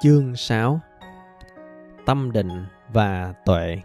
Chương 0.00 0.36
6 0.36 0.80
Tâm 2.06 2.32
định 2.32 2.64
và 2.92 3.34
tuệ 3.44 3.82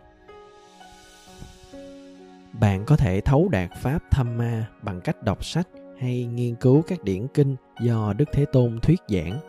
Bạn 2.53 2.85
có 2.85 2.95
thể 2.95 3.21
thấu 3.21 3.49
đạt 3.51 3.69
Pháp 3.81 3.99
Tham 4.11 4.37
Ma 4.37 4.67
bằng 4.81 5.01
cách 5.01 5.23
đọc 5.23 5.45
sách 5.45 5.67
hay 5.99 6.25
nghiên 6.25 6.55
cứu 6.55 6.81
các 6.87 7.03
điển 7.03 7.27
kinh 7.27 7.55
do 7.81 8.13
Đức 8.13 8.25
Thế 8.33 8.45
Tôn 8.45 8.79
thuyết 8.79 9.01
giảng. 9.07 9.39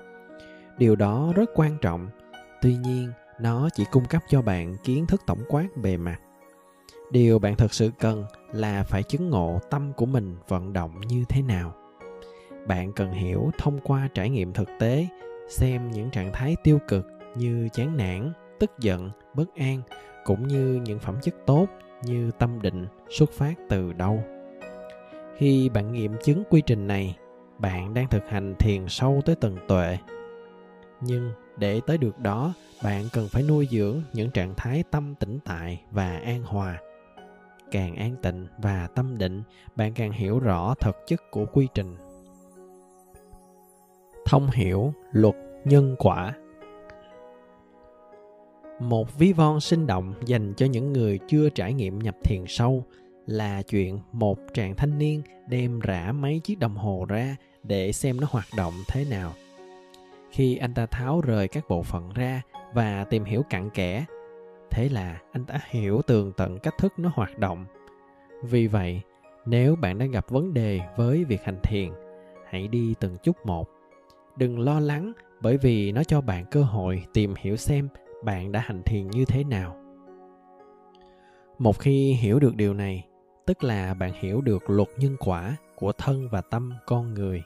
Điều 0.78 0.96
đó 0.96 1.32
rất 1.36 1.50
quan 1.54 1.78
trọng, 1.80 2.08
tuy 2.60 2.76
nhiên 2.76 3.12
nó 3.40 3.68
chỉ 3.74 3.84
cung 3.90 4.04
cấp 4.04 4.22
cho 4.28 4.42
bạn 4.42 4.76
kiến 4.84 5.06
thức 5.06 5.20
tổng 5.26 5.42
quát 5.48 5.66
bề 5.82 5.96
mặt. 5.96 6.20
Điều 7.10 7.38
bạn 7.38 7.56
thực 7.56 7.74
sự 7.74 7.90
cần 7.98 8.24
là 8.52 8.84
phải 8.84 9.02
chứng 9.02 9.30
ngộ 9.30 9.58
tâm 9.70 9.92
của 9.92 10.06
mình 10.06 10.36
vận 10.48 10.72
động 10.72 11.00
như 11.06 11.24
thế 11.28 11.42
nào. 11.42 11.74
Bạn 12.66 12.92
cần 12.92 13.12
hiểu 13.12 13.50
thông 13.58 13.80
qua 13.84 14.08
trải 14.14 14.30
nghiệm 14.30 14.52
thực 14.52 14.68
tế 14.78 15.06
xem 15.48 15.90
những 15.90 16.10
trạng 16.10 16.32
thái 16.32 16.56
tiêu 16.64 16.78
cực 16.88 17.06
như 17.36 17.68
chán 17.72 17.96
nản, 17.96 18.32
tức 18.58 18.70
giận, 18.78 19.10
bất 19.34 19.54
an, 19.54 19.82
cũng 20.24 20.48
như 20.48 20.80
những 20.84 20.98
phẩm 20.98 21.16
chất 21.22 21.34
tốt 21.46 21.66
như 22.04 22.30
tâm 22.38 22.62
định, 22.62 22.86
xuất 23.10 23.30
phát 23.30 23.54
từ 23.68 23.92
đâu. 23.92 24.22
Khi 25.36 25.68
bạn 25.68 25.92
nghiệm 25.92 26.12
chứng 26.24 26.42
quy 26.50 26.62
trình 26.66 26.86
này, 26.86 27.16
bạn 27.58 27.94
đang 27.94 28.08
thực 28.08 28.28
hành 28.28 28.54
thiền 28.58 28.88
sâu 28.88 29.20
tới 29.24 29.36
tầng 29.36 29.56
tuệ. 29.68 29.98
Nhưng 31.00 31.32
để 31.56 31.80
tới 31.86 31.98
được 31.98 32.18
đó, 32.18 32.54
bạn 32.84 33.04
cần 33.12 33.28
phải 33.28 33.42
nuôi 33.42 33.68
dưỡng 33.70 34.02
những 34.12 34.30
trạng 34.30 34.54
thái 34.56 34.84
tâm 34.90 35.14
tĩnh 35.14 35.38
tại 35.44 35.82
và 35.90 36.20
an 36.24 36.42
hòa. 36.42 36.78
Càng 37.70 37.96
an 37.96 38.16
tịnh 38.22 38.46
và 38.58 38.88
tâm 38.94 39.18
định, 39.18 39.42
bạn 39.76 39.94
càng 39.94 40.12
hiểu 40.12 40.38
rõ 40.38 40.74
thực 40.74 40.96
chất 41.06 41.30
của 41.30 41.46
quy 41.52 41.68
trình 41.74 41.96
thông 44.32 44.50
hiểu 44.50 44.94
luật 45.12 45.34
nhân 45.64 45.96
quả. 45.98 46.34
Một 48.80 49.18
ví 49.18 49.32
von 49.32 49.60
sinh 49.60 49.86
động 49.86 50.14
dành 50.26 50.54
cho 50.56 50.66
những 50.66 50.92
người 50.92 51.18
chưa 51.28 51.48
trải 51.48 51.72
nghiệm 51.72 51.98
nhập 51.98 52.16
thiền 52.24 52.44
sâu 52.46 52.84
là 53.26 53.62
chuyện 53.62 53.98
một 54.12 54.38
chàng 54.54 54.76
thanh 54.76 54.98
niên 54.98 55.22
đem 55.48 55.80
rã 55.80 56.12
mấy 56.12 56.40
chiếc 56.44 56.58
đồng 56.58 56.76
hồ 56.76 57.06
ra 57.08 57.36
để 57.62 57.92
xem 57.92 58.20
nó 58.20 58.26
hoạt 58.30 58.44
động 58.56 58.72
thế 58.88 59.04
nào. 59.10 59.32
Khi 60.30 60.56
anh 60.56 60.74
ta 60.74 60.86
tháo 60.86 61.20
rời 61.20 61.48
các 61.48 61.64
bộ 61.68 61.82
phận 61.82 62.10
ra 62.14 62.42
và 62.74 63.04
tìm 63.04 63.24
hiểu 63.24 63.42
cặn 63.50 63.70
kẽ, 63.70 64.04
thế 64.70 64.88
là 64.88 65.18
anh 65.32 65.44
ta 65.44 65.60
hiểu 65.70 66.02
tường 66.06 66.32
tận 66.36 66.58
cách 66.58 66.74
thức 66.78 66.92
nó 66.96 67.10
hoạt 67.14 67.38
động. 67.38 67.66
Vì 68.42 68.66
vậy, 68.66 69.00
nếu 69.46 69.76
bạn 69.76 69.98
đang 69.98 70.10
gặp 70.10 70.30
vấn 70.30 70.54
đề 70.54 70.80
với 70.96 71.24
việc 71.24 71.44
hành 71.44 71.58
thiền, 71.62 71.90
hãy 72.50 72.68
đi 72.68 72.94
từng 73.00 73.16
chút 73.22 73.46
một 73.46 73.68
đừng 74.36 74.60
lo 74.60 74.80
lắng, 74.80 75.12
bởi 75.40 75.58
vì 75.58 75.92
nó 75.92 76.04
cho 76.04 76.20
bạn 76.20 76.44
cơ 76.50 76.62
hội 76.62 77.04
tìm 77.12 77.34
hiểu 77.38 77.56
xem 77.56 77.88
bạn 78.24 78.52
đã 78.52 78.60
hành 78.60 78.82
thiền 78.82 79.10
như 79.10 79.24
thế 79.24 79.44
nào. 79.44 79.76
Một 81.58 81.78
khi 81.78 82.12
hiểu 82.12 82.38
được 82.38 82.56
điều 82.56 82.74
này, 82.74 83.06
tức 83.46 83.64
là 83.64 83.94
bạn 83.94 84.12
hiểu 84.20 84.40
được 84.40 84.70
luật 84.70 84.88
nhân 84.98 85.16
quả 85.18 85.56
của 85.76 85.92
thân 85.92 86.28
và 86.30 86.40
tâm 86.40 86.72
con 86.86 87.14
người. 87.14 87.42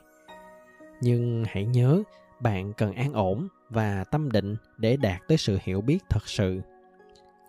Nhưng 1.00 1.44
hãy 1.46 1.64
nhớ, 1.64 2.02
bạn 2.40 2.72
cần 2.72 2.92
an 2.92 3.12
ổn 3.12 3.48
và 3.70 4.04
tâm 4.04 4.32
định 4.32 4.56
để 4.78 4.96
đạt 4.96 5.22
tới 5.28 5.38
sự 5.38 5.58
hiểu 5.62 5.80
biết 5.80 5.98
thật 6.10 6.28
sự. 6.28 6.60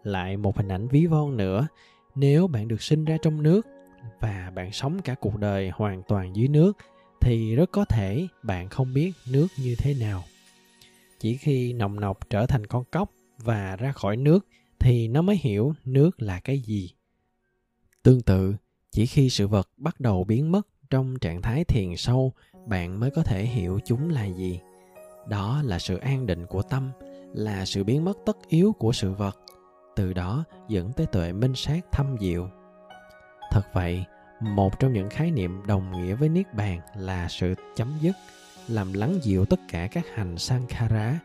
Lại 0.03 0.37
một 0.37 0.57
hình 0.57 0.67
ảnh 0.67 0.87
ví 0.87 1.05
von 1.05 1.37
nữa, 1.37 1.67
nếu 2.15 2.47
bạn 2.47 2.67
được 2.67 2.81
sinh 2.81 3.05
ra 3.05 3.17
trong 3.21 3.43
nước 3.43 3.67
và 4.19 4.51
bạn 4.55 4.71
sống 4.71 4.99
cả 5.01 5.15
cuộc 5.19 5.37
đời 5.37 5.71
hoàn 5.73 6.03
toàn 6.03 6.35
dưới 6.35 6.47
nước 6.47 6.77
thì 7.21 7.55
rất 7.55 7.71
có 7.71 7.85
thể 7.85 8.27
bạn 8.43 8.69
không 8.69 8.93
biết 8.93 9.11
nước 9.31 9.47
như 9.59 9.75
thế 9.77 9.93
nào. 9.93 10.23
Chỉ 11.19 11.37
khi 11.37 11.73
nồng 11.73 11.99
nọc 11.99 12.29
trở 12.29 12.45
thành 12.45 12.65
con 12.65 12.83
cóc 12.91 13.11
và 13.37 13.75
ra 13.75 13.91
khỏi 13.91 14.17
nước 14.17 14.45
thì 14.79 15.07
nó 15.07 15.21
mới 15.21 15.39
hiểu 15.41 15.73
nước 15.85 16.21
là 16.21 16.39
cái 16.39 16.59
gì. 16.59 16.91
Tương 18.03 18.21
tự, 18.21 18.55
chỉ 18.91 19.05
khi 19.05 19.29
sự 19.29 19.47
vật 19.47 19.69
bắt 19.77 19.99
đầu 19.99 20.23
biến 20.23 20.51
mất 20.51 20.67
trong 20.89 21.19
trạng 21.19 21.41
thái 21.41 21.63
thiền 21.63 21.95
sâu, 21.97 22.33
bạn 22.67 22.99
mới 22.99 23.11
có 23.11 23.23
thể 23.23 23.45
hiểu 23.45 23.79
chúng 23.85 24.09
là 24.09 24.25
gì. 24.25 24.59
Đó 25.27 25.61
là 25.65 25.79
sự 25.79 25.97
an 25.97 26.25
định 26.25 26.45
của 26.45 26.61
tâm, 26.61 26.91
là 27.33 27.65
sự 27.65 27.83
biến 27.83 28.05
mất 28.05 28.17
tất 28.25 28.37
yếu 28.47 28.73
của 28.79 28.91
sự 28.91 29.11
vật, 29.11 29.37
từ 29.95 30.13
đó 30.13 30.43
dẫn 30.67 30.93
tới 30.93 31.05
tuệ 31.05 31.33
minh 31.33 31.55
sát 31.55 31.85
thâm 31.91 32.17
diệu. 32.19 32.49
Thật 33.51 33.63
vậy 33.73 34.05
một 34.39 34.79
trong 34.79 34.93
những 34.93 35.09
khái 35.09 35.31
niệm 35.31 35.67
đồng 35.67 35.91
nghĩa 35.91 36.15
với 36.15 36.29
niết 36.29 36.53
bàn 36.53 36.79
là 36.95 37.27
sự 37.29 37.53
chấm 37.75 37.93
dứt, 38.01 38.15
làm 38.67 38.93
lắng 38.93 39.19
dịu 39.21 39.45
tất 39.45 39.59
cả 39.69 39.87
các 39.91 40.05
hành 40.13 40.37
sankhara 40.37 41.19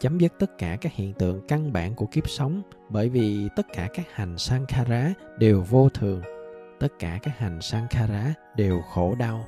chấm 0.00 0.18
dứt 0.18 0.32
tất 0.38 0.58
cả 0.58 0.76
các 0.80 0.92
hiện 0.92 1.12
tượng 1.12 1.46
căn 1.48 1.72
bản 1.72 1.94
của 1.94 2.06
kiếp 2.06 2.28
sống, 2.28 2.62
bởi 2.88 3.08
vì 3.08 3.48
tất 3.56 3.66
cả 3.72 3.88
các 3.94 4.06
hành 4.12 4.38
sankhara 4.38 5.12
đều 5.38 5.62
vô 5.62 5.88
thường 5.88 6.22
tất 6.80 6.98
cả 6.98 7.18
các 7.22 7.38
hành 7.38 7.60
sankhara 7.60 8.34
đều 8.56 8.80
khổ 8.80 9.14
đau 9.18 9.44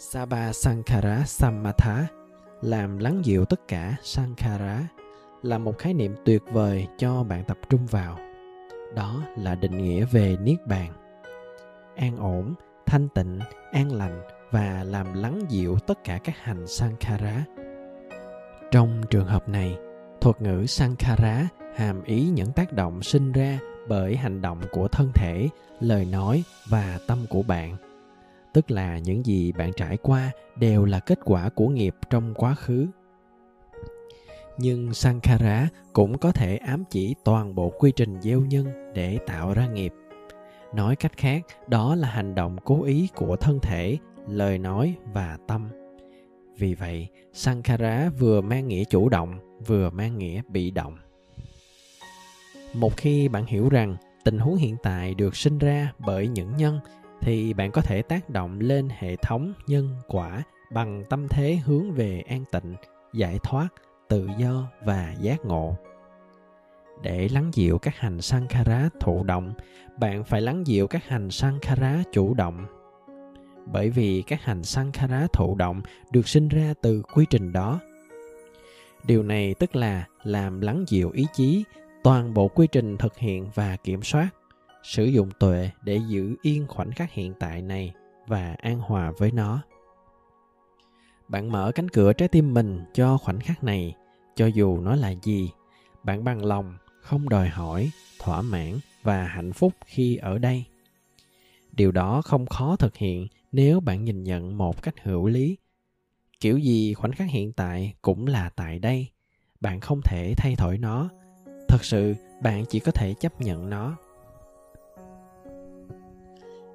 Sabha 0.00 0.52
Sankhara 0.52 1.22
Samatha, 1.26 2.06
làm 2.62 2.98
lắng 2.98 3.24
dịu 3.24 3.44
tất 3.44 3.68
cả 3.68 3.96
Sankhara 4.02 4.88
là 5.42 5.58
một 5.58 5.78
khái 5.78 5.94
niệm 5.94 6.14
tuyệt 6.24 6.42
vời 6.52 6.86
cho 6.98 7.22
bạn 7.22 7.44
tập 7.44 7.58
trung 7.68 7.86
vào. 7.86 8.27
Đó 8.94 9.22
là 9.36 9.54
định 9.54 9.78
nghĩa 9.78 10.04
về 10.04 10.36
Niết 10.42 10.66
Bàn. 10.66 10.92
An 11.96 12.16
ổn, 12.16 12.54
thanh 12.86 13.08
tịnh, 13.08 13.38
an 13.72 13.92
lành 13.92 14.20
và 14.50 14.84
làm 14.84 15.14
lắng 15.14 15.40
dịu 15.48 15.78
tất 15.86 16.04
cả 16.04 16.18
các 16.24 16.36
hành 16.38 16.66
Sankhara. 16.66 17.44
Trong 18.70 19.02
trường 19.10 19.26
hợp 19.26 19.48
này, 19.48 19.78
thuật 20.20 20.42
ngữ 20.42 20.66
Sankhara 20.66 21.48
hàm 21.76 22.04
ý 22.04 22.28
những 22.28 22.52
tác 22.52 22.72
động 22.72 23.02
sinh 23.02 23.32
ra 23.32 23.58
bởi 23.88 24.16
hành 24.16 24.40
động 24.40 24.60
của 24.70 24.88
thân 24.88 25.10
thể, 25.14 25.48
lời 25.80 26.04
nói 26.04 26.42
và 26.68 26.98
tâm 27.06 27.18
của 27.28 27.42
bạn– 27.42 27.76
tức 28.52 28.70
là 28.70 28.98
những 28.98 29.26
gì 29.26 29.52
bạn 29.52 29.72
trải 29.76 29.96
qua 29.96 30.30
đều 30.56 30.84
là 30.84 31.00
kết 31.00 31.18
quả 31.24 31.48
của 31.48 31.68
nghiệp 31.68 31.94
trong 32.10 32.34
quá 32.34 32.54
khứ 32.54 32.86
nhưng 34.58 34.94
sankhara 34.94 35.68
cũng 35.92 36.18
có 36.18 36.32
thể 36.32 36.56
ám 36.56 36.84
chỉ 36.90 37.14
toàn 37.24 37.54
bộ 37.54 37.72
quy 37.78 37.92
trình 37.96 38.20
gieo 38.20 38.40
nhân 38.40 38.92
để 38.94 39.18
tạo 39.26 39.54
ra 39.54 39.66
nghiệp. 39.66 39.92
Nói 40.74 40.96
cách 40.96 41.16
khác, 41.16 41.42
đó 41.68 41.94
là 41.94 42.08
hành 42.08 42.34
động 42.34 42.56
cố 42.64 42.82
ý 42.82 43.08
của 43.14 43.36
thân 43.36 43.58
thể, 43.62 43.96
lời 44.28 44.58
nói 44.58 44.94
và 45.12 45.38
tâm. 45.46 45.68
Vì 46.56 46.74
vậy 46.74 47.08
sankhara 47.32 48.10
vừa 48.18 48.40
mang 48.40 48.68
nghĩa 48.68 48.84
chủ 48.84 49.08
động, 49.08 49.38
vừa 49.66 49.90
mang 49.90 50.18
nghĩa 50.18 50.42
bị 50.48 50.70
động. 50.70 50.96
Một 52.74 52.96
khi 52.96 53.28
bạn 53.28 53.46
hiểu 53.46 53.68
rằng 53.68 53.96
tình 54.24 54.38
huống 54.38 54.56
hiện 54.56 54.76
tại 54.82 55.14
được 55.14 55.36
sinh 55.36 55.58
ra 55.58 55.92
bởi 55.98 56.28
những 56.28 56.56
nhân, 56.56 56.80
thì 57.20 57.52
bạn 57.52 57.70
có 57.70 57.80
thể 57.80 58.02
tác 58.02 58.30
động 58.30 58.60
lên 58.60 58.88
hệ 58.98 59.16
thống 59.16 59.52
nhân 59.66 59.96
quả 60.08 60.42
bằng 60.72 61.04
tâm 61.10 61.28
thế 61.28 61.56
hướng 61.64 61.92
về 61.92 62.22
an 62.28 62.44
tịnh, 62.52 62.74
giải 63.12 63.38
thoát 63.42 63.68
tự 64.08 64.28
do 64.38 64.70
và 64.84 65.14
giác 65.20 65.44
ngộ. 65.44 65.76
Để 67.02 67.28
lắng 67.28 67.50
dịu 67.54 67.78
các 67.78 67.96
hành 67.96 68.20
sankhara 68.20 68.88
thụ 69.00 69.24
động, 69.24 69.52
bạn 69.98 70.24
phải 70.24 70.40
lắng 70.40 70.66
dịu 70.66 70.86
các 70.86 71.04
hành 71.04 71.30
sankhara 71.30 72.02
chủ 72.12 72.34
động. 72.34 72.66
Bởi 73.72 73.90
vì 73.90 74.22
các 74.22 74.42
hành 74.42 74.64
sankhara 74.64 75.26
thụ 75.32 75.54
động 75.54 75.80
được 76.10 76.28
sinh 76.28 76.48
ra 76.48 76.74
từ 76.82 77.02
quy 77.14 77.26
trình 77.30 77.52
đó. 77.52 77.80
Điều 79.04 79.22
này 79.22 79.54
tức 79.54 79.76
là 79.76 80.06
làm 80.22 80.60
lắng 80.60 80.84
dịu 80.88 81.10
ý 81.10 81.26
chí, 81.34 81.64
toàn 82.02 82.34
bộ 82.34 82.48
quy 82.48 82.66
trình 82.66 82.96
thực 82.96 83.18
hiện 83.18 83.46
và 83.54 83.76
kiểm 83.76 84.02
soát, 84.02 84.28
sử 84.82 85.04
dụng 85.04 85.30
tuệ 85.38 85.70
để 85.82 86.00
giữ 86.08 86.36
yên 86.42 86.66
khoảnh 86.68 86.92
khắc 86.92 87.12
hiện 87.12 87.34
tại 87.40 87.62
này 87.62 87.92
và 88.26 88.56
an 88.58 88.80
hòa 88.80 89.12
với 89.18 89.32
nó. 89.32 89.62
Bạn 91.28 91.52
mở 91.52 91.72
cánh 91.74 91.88
cửa 91.88 92.12
trái 92.12 92.28
tim 92.28 92.54
mình 92.54 92.80
cho 92.94 93.18
khoảnh 93.18 93.40
khắc 93.40 93.64
này 93.64 93.94
cho 94.38 94.46
dù 94.46 94.80
nó 94.80 94.96
là 94.96 95.14
gì, 95.22 95.50
bạn 96.04 96.24
bằng 96.24 96.44
lòng 96.44 96.74
không 97.00 97.28
đòi 97.28 97.48
hỏi 97.48 97.90
thỏa 98.18 98.42
mãn 98.42 98.78
và 99.02 99.24
hạnh 99.24 99.52
phúc 99.52 99.72
khi 99.86 100.16
ở 100.16 100.38
đây. 100.38 100.64
Điều 101.72 101.92
đó 101.92 102.22
không 102.22 102.46
khó 102.46 102.76
thực 102.76 102.96
hiện 102.96 103.26
nếu 103.52 103.80
bạn 103.80 104.04
nhìn 104.04 104.24
nhận 104.24 104.58
một 104.58 104.82
cách 104.82 104.94
hữu 105.02 105.26
lý. 105.26 105.56
Kiểu 106.40 106.58
gì 106.58 106.94
khoảnh 106.94 107.12
khắc 107.12 107.30
hiện 107.30 107.52
tại 107.52 107.94
cũng 108.02 108.26
là 108.26 108.50
tại 108.56 108.78
đây, 108.78 109.08
bạn 109.60 109.80
không 109.80 110.00
thể 110.04 110.34
thay 110.36 110.54
đổi 110.58 110.78
nó. 110.78 111.08
Thật 111.68 111.84
sự, 111.84 112.14
bạn 112.42 112.64
chỉ 112.68 112.80
có 112.80 112.92
thể 112.92 113.14
chấp 113.14 113.40
nhận 113.40 113.70
nó. 113.70 113.96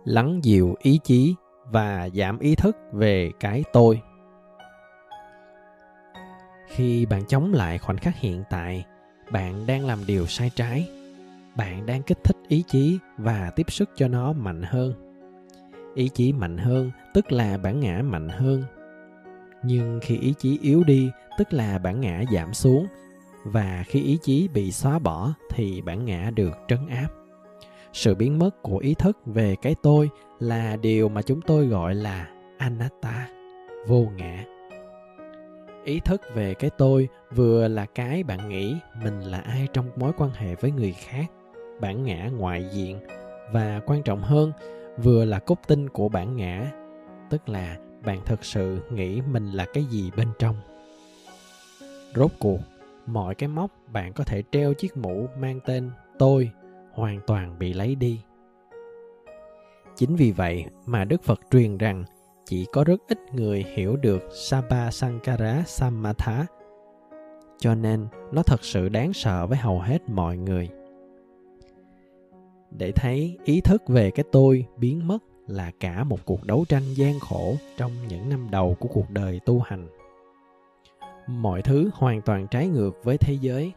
Lắng 0.06 0.39
dịu 0.44 0.75
ý 0.81 1.00
chí 1.04 1.36
và 1.71 2.09
giảm 2.09 2.39
ý 2.39 2.56
thức 2.56 2.77
về 2.92 3.31
cái 3.39 3.63
tôi 3.74 4.01
khi 6.75 7.06
bạn 7.06 7.25
chống 7.25 7.54
lại 7.54 7.78
khoảnh 7.78 7.98
khắc 7.98 8.16
hiện 8.20 8.44
tại, 8.50 8.86
bạn 9.31 9.66
đang 9.68 9.86
làm 9.86 10.06
điều 10.08 10.28
sai 10.28 10.52
trái. 10.56 10.90
Bạn 11.56 11.86
đang 11.86 12.04
kích 12.04 12.24
thích 12.24 12.38
ý 12.48 12.64
chí 12.68 12.98
và 13.18 13.52
tiếp 13.56 13.72
sức 13.72 13.90
cho 13.96 14.08
nó 14.08 14.34
mạnh 14.34 14.62
hơn. 14.64 14.94
Ý 15.96 16.10
chí 16.14 16.34
mạnh 16.34 16.58
hơn 16.58 16.92
tức 17.14 17.31
là 17.31 17.58
bản 17.58 17.80
ngã 17.80 18.02
mạnh 18.02 18.30
hơn. 18.30 18.64
Nhưng 19.64 20.00
khi 20.04 20.18
ý 20.18 20.34
chí 20.40 20.60
yếu 20.62 20.84
đi 20.84 21.10
tức 21.38 21.54
là 21.54 21.78
bản 21.78 22.02
ngã 22.02 22.24
giảm 22.31 22.54
xuống. 22.54 22.88
Và 23.44 23.84
khi 23.88 24.04
ý 24.04 24.18
chí 24.24 24.48
bị 24.54 24.72
xóa 24.72 25.00
bỏ 25.00 25.34
thì 25.50 25.81
bản 25.81 26.06
ngã 26.06 26.31
được 26.36 26.54
trấn 26.68 26.88
áp. 26.88 27.08
Sự 27.94 28.16
biến 28.16 28.40
mất 28.40 28.62
của 28.62 28.78
ý 28.78 28.94
thức 28.94 29.18
về 29.26 29.56
cái 29.62 29.76
tôi 29.84 30.10
là 30.40 30.76
điều 30.76 31.10
mà 31.10 31.22
chúng 31.22 31.42
tôi 31.42 31.68
gọi 31.68 31.96
là 31.96 32.28
anatta, 32.58 33.28
vô 33.88 34.08
ngã 34.18 34.44
ý 35.83 36.00
thức 36.00 36.21
về 36.33 36.53
cái 36.53 36.69
tôi 36.77 37.09
vừa 37.31 37.68
là 37.68 37.85
cái 37.85 38.24
bạn 38.24 38.50
nghĩ 38.50 38.75
mình 39.03 39.19
là 39.19 39.39
ai 39.39 39.68
trong 39.74 39.89
mối 39.95 40.12
quan 40.18 40.31
hệ 40.31 40.56
với 40.56 40.71
người 40.71 40.91
khác, 40.91 41.25
bản 41.81 42.03
ngã 42.03 42.30
ngoại 42.38 42.65
diện. 42.71 43.00
Và 43.51 43.81
quan 43.85 44.03
trọng 44.03 44.21
hơn, 44.21 44.51
vừa 44.97 45.25
là 45.25 45.39
cốt 45.39 45.59
tinh 45.68 45.89
của 45.89 46.09
bản 46.09 46.35
ngã, 46.35 46.71
tức 47.30 47.50
là 47.50 47.77
bạn 48.06 48.19
thực 48.25 48.45
sự 48.45 48.80
nghĩ 48.91 49.21
mình 49.21 49.51
là 49.51 49.65
cái 49.74 49.83
gì 49.83 50.12
bên 50.18 50.27
trong. 50.39 50.56
Rốt 52.15 52.31
cuộc, 52.39 52.59
mọi 53.06 53.35
cái 53.35 53.50
móc 53.50 53.71
bạn 53.94 54.13
có 54.13 54.24
thể 54.24 54.44
treo 54.51 54.74
chiếc 54.74 54.97
mũ 54.97 55.27
mang 55.39 55.59
tên 55.65 55.89
tôi 56.19 56.51
hoàn 56.94 57.19
toàn 57.27 57.59
bị 57.59 57.74
lấy 57.74 57.95
đi. 57.95 58.21
Chính 59.95 60.15
vì 60.15 60.31
vậy 60.31 60.65
mà 60.85 61.06
đức 61.06 61.24
phật 61.24 61.39
truyền 61.51 61.77
rằng 61.77 62.03
chỉ 62.45 62.66
có 62.72 62.84
rất 62.84 63.01
ít 63.07 63.19
người 63.34 63.66
hiểu 63.74 63.95
được 63.95 64.30
Sabha 64.34 64.92
Sankara 64.92 65.63
Samatha. 65.68 66.45
Cho 67.60 67.75
nên 67.75 68.07
nó 68.31 68.44
thật 68.44 68.63
sự 68.63 68.90
đáng 68.90 69.13
sợ 69.13 69.48
với 69.48 69.57
hầu 69.57 69.80
hết 69.80 70.10
mọi 70.10 70.38
người. 70.38 70.69
Để 72.72 72.92
thấy 72.92 73.38
ý 73.44 73.62
thức 73.62 73.84
về 73.88 74.12
cái 74.12 74.25
tôi 74.31 74.66
biến 74.78 75.07
mất 75.07 75.24
là 75.48 75.72
cả 75.80 76.04
một 76.04 76.19
cuộc 76.25 76.44
đấu 76.44 76.66
tranh 76.69 76.84
gian 76.95 77.19
khổ 77.19 77.56
trong 77.78 77.92
những 78.07 78.30
năm 78.30 78.48
đầu 78.51 78.75
của 78.80 78.90
cuộc 78.94 79.10
đời 79.10 79.40
tu 79.45 79.60
hành. 79.60 79.88
Mọi 81.28 81.62
thứ 81.62 81.90
hoàn 81.94 82.22
toàn 82.22 82.48
trái 82.48 82.68
ngược 82.68 83.04
với 83.04 83.18
thế 83.18 83.38
giới, 83.42 83.72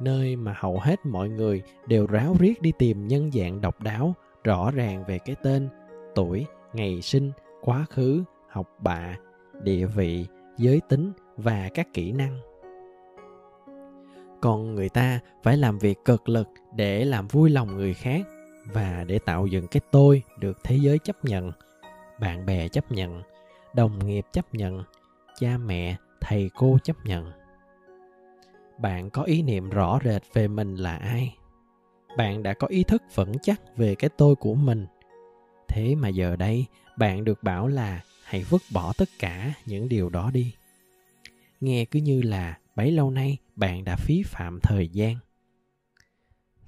nơi 0.00 0.36
mà 0.36 0.54
hầu 0.58 0.78
hết 0.78 1.06
mọi 1.06 1.28
người 1.28 1.62
đều 1.86 2.06
ráo 2.06 2.36
riết 2.38 2.62
đi 2.62 2.72
tìm 2.78 3.08
nhân 3.08 3.30
dạng 3.32 3.60
độc 3.60 3.82
đáo, 3.82 4.14
rõ 4.44 4.70
ràng 4.70 5.04
về 5.06 5.18
cái 5.18 5.36
tên, 5.42 5.68
tuổi, 6.14 6.46
ngày 6.72 7.02
sinh 7.02 7.32
quá 7.64 7.84
khứ, 7.90 8.24
học 8.48 8.68
bạ 8.78 9.16
địa 9.62 9.86
vị, 9.86 10.26
giới 10.56 10.80
tính 10.88 11.12
và 11.36 11.68
các 11.74 11.88
kỹ 11.92 12.12
năng. 12.12 12.38
Còn 14.40 14.74
người 14.74 14.88
ta 14.88 15.20
phải 15.42 15.56
làm 15.56 15.78
việc 15.78 16.04
cực 16.04 16.28
lực 16.28 16.48
để 16.76 17.04
làm 17.04 17.28
vui 17.28 17.50
lòng 17.50 17.76
người 17.76 17.94
khác 17.94 18.26
và 18.72 19.04
để 19.06 19.18
tạo 19.18 19.46
dựng 19.46 19.66
cái 19.66 19.80
tôi 19.90 20.22
được 20.38 20.58
thế 20.64 20.76
giới 20.76 20.98
chấp 20.98 21.24
nhận, 21.24 21.52
bạn 22.20 22.46
bè 22.46 22.68
chấp 22.68 22.92
nhận, 22.92 23.22
đồng 23.74 24.06
nghiệp 24.06 24.26
chấp 24.32 24.54
nhận, 24.54 24.82
cha 25.40 25.58
mẹ, 25.58 25.96
thầy 26.20 26.50
cô 26.56 26.78
chấp 26.82 26.96
nhận. 27.04 27.32
Bạn 28.78 29.10
có 29.10 29.22
ý 29.22 29.42
niệm 29.42 29.70
rõ 29.70 29.98
rệt 30.04 30.22
về 30.32 30.48
mình 30.48 30.74
là 30.74 30.96
ai? 30.96 31.36
Bạn 32.16 32.42
đã 32.42 32.54
có 32.54 32.66
ý 32.66 32.84
thức 32.84 33.02
vững 33.14 33.32
chắc 33.42 33.60
về 33.76 33.94
cái 33.94 34.10
tôi 34.16 34.34
của 34.34 34.54
mình. 34.54 34.86
Thế 35.68 35.94
mà 35.94 36.08
giờ 36.08 36.36
đây 36.36 36.66
bạn 36.96 37.24
được 37.24 37.42
bảo 37.42 37.66
là 37.66 38.00
hãy 38.24 38.44
vứt 38.50 38.62
bỏ 38.72 38.92
tất 38.98 39.08
cả 39.18 39.52
những 39.66 39.88
điều 39.88 40.08
đó 40.08 40.30
đi. 40.34 40.54
Nghe 41.60 41.84
cứ 41.84 42.00
như 42.00 42.22
là 42.22 42.58
bấy 42.76 42.92
lâu 42.92 43.10
nay 43.10 43.38
bạn 43.56 43.84
đã 43.84 43.96
phí 43.96 44.22
phạm 44.26 44.60
thời 44.62 44.88
gian. 44.88 45.16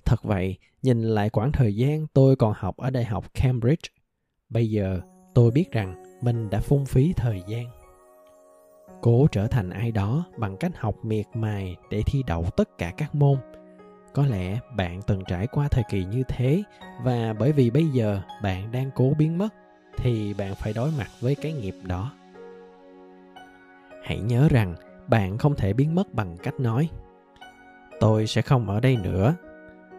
Thật 0.04 0.22
vậy, 0.22 0.58
nhìn 0.82 1.02
lại 1.02 1.30
quãng 1.30 1.52
thời 1.52 1.76
gian 1.76 2.06
tôi 2.06 2.36
còn 2.36 2.52
học 2.56 2.76
ở 2.76 2.90
đại 2.90 3.04
học 3.04 3.34
cambridge, 3.34 3.88
bây 4.48 4.70
giờ 4.70 5.00
tôi 5.34 5.50
biết 5.50 5.72
rằng 5.72 6.18
mình 6.22 6.50
đã 6.50 6.60
phung 6.60 6.86
phí 6.86 7.12
thời 7.16 7.42
gian. 7.48 7.66
Cố 9.02 9.26
trở 9.32 9.46
thành 9.46 9.70
ai 9.70 9.92
đó 9.92 10.26
bằng 10.38 10.56
cách 10.56 10.72
học 10.76 11.04
miệt 11.04 11.26
mài 11.34 11.76
để 11.90 12.02
thi 12.06 12.22
đậu 12.26 12.44
tất 12.56 12.78
cả 12.78 12.92
các 12.96 13.14
môn. 13.14 13.38
Có 14.14 14.26
lẽ 14.26 14.60
bạn 14.76 15.00
từng 15.06 15.22
trải 15.28 15.46
qua 15.46 15.68
thời 15.68 15.84
kỳ 15.90 16.04
như 16.04 16.22
thế 16.28 16.62
và 17.02 17.32
bởi 17.38 17.52
vì 17.52 17.70
bây 17.70 17.84
giờ 17.84 18.22
bạn 18.42 18.72
đang 18.72 18.90
cố 18.94 19.12
biến 19.18 19.38
mất 19.38 19.48
thì 19.96 20.34
bạn 20.34 20.54
phải 20.54 20.72
đối 20.72 20.90
mặt 20.98 21.08
với 21.20 21.34
cái 21.34 21.52
nghiệp 21.52 21.74
đó. 21.82 22.12
Hãy 24.04 24.18
nhớ 24.18 24.48
rằng, 24.50 24.74
bạn 25.08 25.38
không 25.38 25.54
thể 25.54 25.72
biến 25.72 25.94
mất 25.94 26.14
bằng 26.14 26.36
cách 26.42 26.60
nói, 26.60 26.88
tôi 28.00 28.26
sẽ 28.26 28.42
không 28.42 28.68
ở 28.68 28.80
đây 28.80 28.96
nữa. 28.96 29.34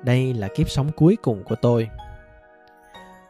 Đây 0.04 0.34
là 0.34 0.48
kiếp 0.56 0.70
sống 0.70 0.92
cuối 0.96 1.16
cùng 1.22 1.44
của 1.44 1.56
tôi. 1.56 1.90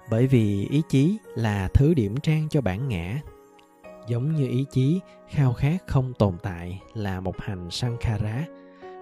Bởi 0.09 0.27
vì 0.27 0.67
ý 0.71 0.81
chí 0.89 1.17
là 1.35 1.69
thứ 1.73 1.93
điểm 1.93 2.17
trang 2.17 2.47
cho 2.49 2.61
bản 2.61 2.87
ngã, 2.87 3.19
giống 4.07 4.35
như 4.35 4.47
ý 4.47 4.65
chí 4.71 4.99
khao 5.29 5.53
khát 5.53 5.77
không 5.87 6.13
tồn 6.13 6.37
tại 6.43 6.81
là 6.93 7.19
một 7.19 7.41
hành 7.41 7.71
sankhara 7.71 8.45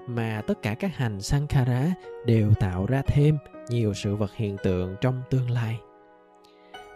mà 0.07 0.41
tất 0.47 0.61
cả 0.61 0.75
các 0.79 0.95
hành 0.95 1.21
sankhara 1.21 1.93
đều 2.25 2.53
tạo 2.59 2.85
ra 2.85 3.01
thêm 3.07 3.37
nhiều 3.69 3.93
sự 3.93 4.15
vật 4.15 4.31
hiện 4.35 4.57
tượng 4.63 4.95
trong 5.01 5.21
tương 5.29 5.49
lai 5.49 5.79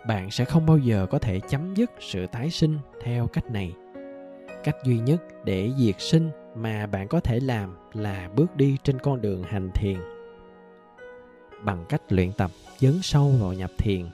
bạn 0.07 0.31
sẽ 0.31 0.45
không 0.45 0.65
bao 0.65 0.77
giờ 0.77 1.07
có 1.09 1.19
thể 1.19 1.39
chấm 1.39 1.73
dứt 1.73 1.91
sự 1.99 2.27
tái 2.27 2.49
sinh 2.49 2.77
theo 3.03 3.27
cách 3.27 3.51
này. 3.51 3.73
Cách 4.63 4.75
duy 4.83 4.99
nhất 4.99 5.23
để 5.43 5.71
diệt 5.77 5.95
sinh 5.97 6.29
mà 6.55 6.85
bạn 6.85 7.07
có 7.07 7.19
thể 7.19 7.39
làm 7.39 7.77
là 7.93 8.29
bước 8.35 8.55
đi 8.55 8.77
trên 8.83 8.99
con 8.99 9.21
đường 9.21 9.43
hành 9.43 9.69
thiền. 9.73 9.97
Bằng 11.63 11.85
cách 11.89 12.01
luyện 12.09 12.31
tập 12.31 12.51
dấn 12.77 12.93
sâu 13.01 13.31
vào 13.41 13.53
nhập 13.53 13.71
thiền, 13.77 14.05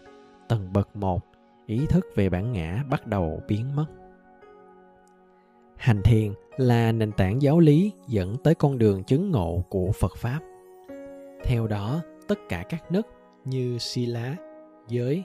tầng 0.47 0.73
bậc 0.73 0.95
một, 0.95 1.21
ý 1.65 1.85
thức 1.89 2.05
về 2.15 2.29
bản 2.29 2.51
ngã 2.51 2.83
bắt 2.89 3.07
đầu 3.07 3.41
biến 3.47 3.75
mất. 3.75 3.85
Hành 5.77 6.01
thiền 6.01 6.33
là 6.57 6.91
nền 6.91 7.11
tảng 7.11 7.41
giáo 7.41 7.59
lý 7.59 7.91
dẫn 8.07 8.37
tới 8.43 8.55
con 8.55 8.77
đường 8.77 9.03
chứng 9.03 9.31
ngộ 9.31 9.63
của 9.69 9.91
phật 9.91 10.17
pháp. 10.17 10.39
Theo 11.43 11.67
đó, 11.67 12.01
tất 12.27 12.39
cả 12.49 12.63
các 12.69 12.91
nấc 12.91 13.07
như 13.45 13.77
si 13.77 14.05
lá 14.05 14.35
giới 14.87 15.23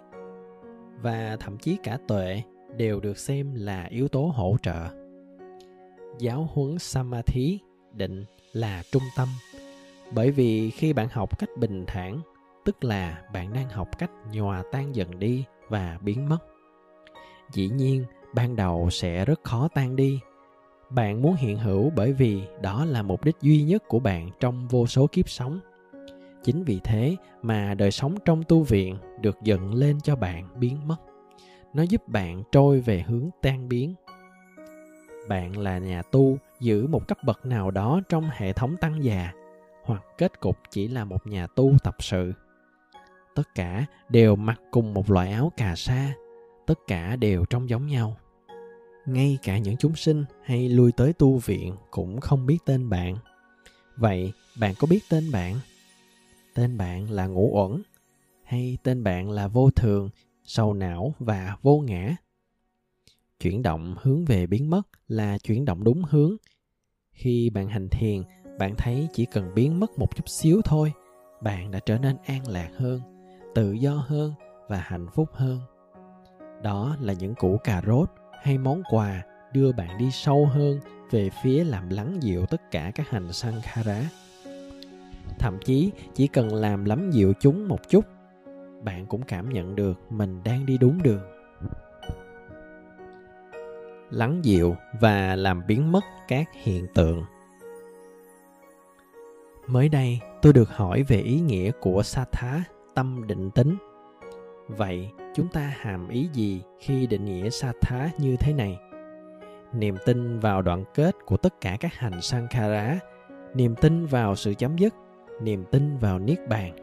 và 1.03 1.37
thậm 1.41 1.59
chí 1.59 1.79
cả 1.83 1.99
tuệ 2.09 2.43
đều 2.77 3.01
được 3.01 3.19
xem 3.19 3.55
là 3.55 3.85
yếu 3.85 4.09
tố 4.09 4.33
hỗ 4.35 4.57
trợ. 4.63 4.89
Giáo 6.19 6.49
huấn 6.53 6.79
samadhi 6.79 7.59
định 7.93 8.25
là 8.53 8.83
trung 8.93 9.03
tâm, 9.17 9.29
bởi 10.15 10.31
vì 10.31 10.71
khi 10.71 10.93
bạn 10.93 11.09
học 11.09 11.39
cách 11.39 11.51
bình 11.59 11.85
thản, 11.87 12.21
tức 12.65 12.85
là 12.85 13.23
bạn 13.33 13.53
đang 13.53 13.69
học 13.69 13.99
cách 13.99 14.11
nhòa 14.33 14.63
tan 14.73 14.95
dần 14.95 15.19
đi 15.19 15.45
và 15.69 15.99
biến 16.03 16.29
mất. 16.29 16.39
Dĩ 17.53 17.69
nhiên, 17.69 18.05
ban 18.35 18.57
đầu 18.57 18.91
sẽ 18.91 19.25
rất 19.25 19.41
khó 19.45 19.69
tan 19.75 19.97
đi. 19.97 20.21
Bạn 20.91 21.23
muốn 21.23 21.35
hiện 21.35 21.59
hữu 21.59 21.91
bởi 21.97 22.13
vì 22.13 22.43
đó 22.63 22.85
là 22.85 23.03
mục 23.03 23.25
đích 23.25 23.37
duy 23.41 23.63
nhất 23.63 23.83
của 23.89 23.99
bạn 23.99 24.31
trong 24.41 24.69
vô 24.69 24.87
số 24.87 25.07
kiếp 25.07 25.29
sống 25.29 25.61
chính 26.45 26.65
vì 26.65 26.81
thế 26.85 27.17
mà 27.43 27.75
đời 27.75 27.91
sống 27.91 28.15
trong 28.25 28.43
tu 28.43 28.63
viện 28.63 28.97
được 29.21 29.39
dựng 29.43 29.75
lên 29.75 30.01
cho 30.01 30.17
bạn 30.17 30.49
biến 30.57 30.89
mất. 30.89 30.97
Nó 31.75 31.83
giúp 31.83 32.09
bạn 32.09 32.43
trôi 32.53 32.81
về 32.81 33.05
hướng 33.09 33.31
tan 33.43 33.69
biến. 33.69 33.95
Bạn 35.29 35.59
là 35.59 35.79
nhà 35.79 36.03
tu, 36.03 36.39
giữ 36.61 36.87
một 36.87 37.09
cấp 37.09 37.19
bậc 37.25 37.47
nào 37.47 37.71
đó 37.71 38.01
trong 38.09 38.31
hệ 38.33 38.53
thống 38.53 38.77
tăng 38.77 39.05
già, 39.05 39.33
hoặc 39.85 40.03
kết 40.19 40.41
cục 40.41 40.59
chỉ 40.71 40.89
là 40.89 41.05
một 41.05 41.27
nhà 41.27 41.47
tu 41.47 41.73
tập 41.83 41.97
sự. 41.99 42.33
Tất 43.35 43.55
cả 43.55 43.85
đều 44.09 44.37
mặc 44.37 44.61
cùng 44.71 44.95
một 44.95 45.11
loại 45.11 45.33
áo 45.33 45.53
cà 45.57 45.77
sa, 45.77 46.13
tất 46.67 46.79
cả 46.87 47.17
đều 47.17 47.45
trông 47.45 47.69
giống 47.69 47.87
nhau. 47.87 48.17
Ngay 49.07 49.39
cả 49.43 49.59
những 49.59 49.77
chúng 49.77 49.97
sinh 49.97 50.25
hay 50.45 50.69
lui 50.69 50.93
tới 50.93 51.13
tu 51.13 51.39
viện 51.39 51.77
cũng 51.91 52.21
không 52.21 52.47
biết 52.47 52.59
tên 52.67 52.89
bạn. 52.89 53.17
Vậy 53.97 54.33
bạn 54.61 54.75
có 54.79 54.87
biết 54.91 55.01
tên 55.11 55.33
bạn? 55.33 55.57
Tên 56.61 56.79
bạn 56.79 57.11
là 57.11 57.27
ngũ 57.27 57.51
uẩn 57.53 57.83
hay 58.45 58.79
tên 58.83 59.05
bạn 59.05 59.31
là 59.31 59.49
vô 59.49 59.71
thường, 59.71 60.11
sầu 60.45 60.75
não 60.75 61.15
và 61.19 61.57
vô 61.63 61.79
ngã. 61.79 62.17
Chuyển 63.41 63.63
động 63.63 63.95
hướng 64.01 64.25
về 64.25 64.47
biến 64.47 64.71
mất 64.71 64.83
là 65.09 65.39
chuyển 65.39 65.65
động 65.65 65.85
đúng 65.85 66.03
hướng. 66.09 66.37
Khi 67.13 67.51
bạn 67.51 67.69
hành 67.69 67.89
thiền, 67.89 68.23
bạn 68.59 68.75
thấy 68.79 69.09
chỉ 69.13 69.25
cần 69.25 69.55
biến 69.55 69.81
mất 69.81 69.99
một 69.99 70.17
chút 70.17 70.29
xíu 70.29 70.61
thôi, 70.65 70.93
bạn 71.43 71.71
đã 71.71 71.81
trở 71.87 71.99
nên 71.99 72.17
an 72.25 72.49
lạc 72.49 72.71
hơn, 72.77 73.01
tự 73.55 73.73
do 73.73 74.05
hơn 74.09 74.33
và 74.69 74.81
hạnh 74.81 75.07
phúc 75.15 75.29
hơn. 75.33 75.61
Đó 76.63 76.97
là 77.01 77.13
những 77.13 77.35
củ 77.35 77.57
cà 77.65 77.83
rốt 77.87 78.09
hay 78.43 78.59
món 78.59 78.83
quà 78.91 79.23
đưa 79.53 79.73
bạn 79.73 79.99
đi 79.99 80.11
sâu 80.11 80.47
hơn 80.47 80.81
về 81.11 81.31
phía 81.43 81.65
làm 81.65 81.89
lắng 81.89 82.19
dịu 82.21 82.47
tất 82.47 82.71
cả 82.71 82.93
các 82.95 83.11
hành 83.11 83.33
sankhara 83.33 84.11
thậm 85.41 85.59
chí 85.65 85.93
chỉ 86.15 86.27
cần 86.27 86.55
làm 86.55 86.85
lắm 86.85 87.11
dịu 87.11 87.33
chúng 87.41 87.69
một 87.69 87.89
chút, 87.89 88.05
bạn 88.83 89.07
cũng 89.07 89.23
cảm 89.23 89.49
nhận 89.49 89.77
được 89.77 89.99
mình 90.11 90.41
đang 90.45 90.67
đi 90.67 90.79
đúng 90.79 91.03
đường. 91.03 91.21
Lắng 94.11 94.41
dịu 94.45 94.77
và 95.01 95.37
làm 95.37 95.67
biến 95.67 95.93
mất 95.93 96.05
các 96.29 96.49
hiện 96.53 96.87
tượng. 96.95 97.25
Mới 99.67 99.89
đây, 99.89 100.21
tôi 100.43 100.53
được 100.53 100.69
hỏi 100.69 101.03
về 101.03 101.21
ý 101.21 101.41
nghĩa 101.41 101.71
của 101.81 102.03
sa 102.03 102.25
thá 102.33 102.63
tâm 102.95 103.27
định 103.27 103.51
tính. 103.51 103.77
Vậy, 104.69 105.11
chúng 105.35 105.49
ta 105.49 105.73
hàm 105.77 106.09
ý 106.09 106.29
gì 106.33 106.63
khi 106.81 107.07
định 107.07 107.25
nghĩa 107.25 107.51
sa 107.51 107.73
thá 107.81 108.11
như 108.19 108.37
thế 108.37 108.53
này? 108.53 108.79
Niềm 109.73 109.97
tin 110.07 110.39
vào 110.39 110.63
đoạn 110.63 110.85
kết 110.95 111.17
của 111.27 111.37
tất 111.37 111.61
cả 111.61 111.77
các 111.81 111.95
hành 111.95 112.21
sankhara 112.21 112.99
niềm 113.55 113.75
tin 113.75 114.07
vào 114.07 114.37
sự 114.37 114.55
chấm 114.55 114.77
dứt 114.77 114.95
niềm 115.43 115.65
tin 115.71 115.97
vào 115.97 116.19
niết 116.19 116.49
bàn. 116.49 116.77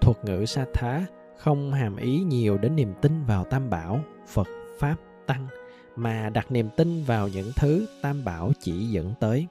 Thuật 0.00 0.24
ngữ 0.24 0.44
sa 0.46 0.66
thá 0.74 1.06
không 1.36 1.72
hàm 1.72 1.96
ý 1.96 2.18
nhiều 2.18 2.58
đến 2.58 2.76
niềm 2.76 2.94
tin 3.02 3.24
vào 3.24 3.44
tam 3.44 3.70
bảo, 3.70 4.00
phật, 4.26 4.48
pháp, 4.78 4.96
tăng, 5.26 5.46
mà 5.96 6.30
đặt 6.30 6.52
niềm 6.52 6.68
tin 6.76 7.02
vào 7.04 7.28
những 7.28 7.50
thứ 7.56 7.86
tam 8.02 8.24
bảo 8.24 8.52
chỉ 8.60 8.72
dẫn 8.72 9.14
tới. 9.20 9.46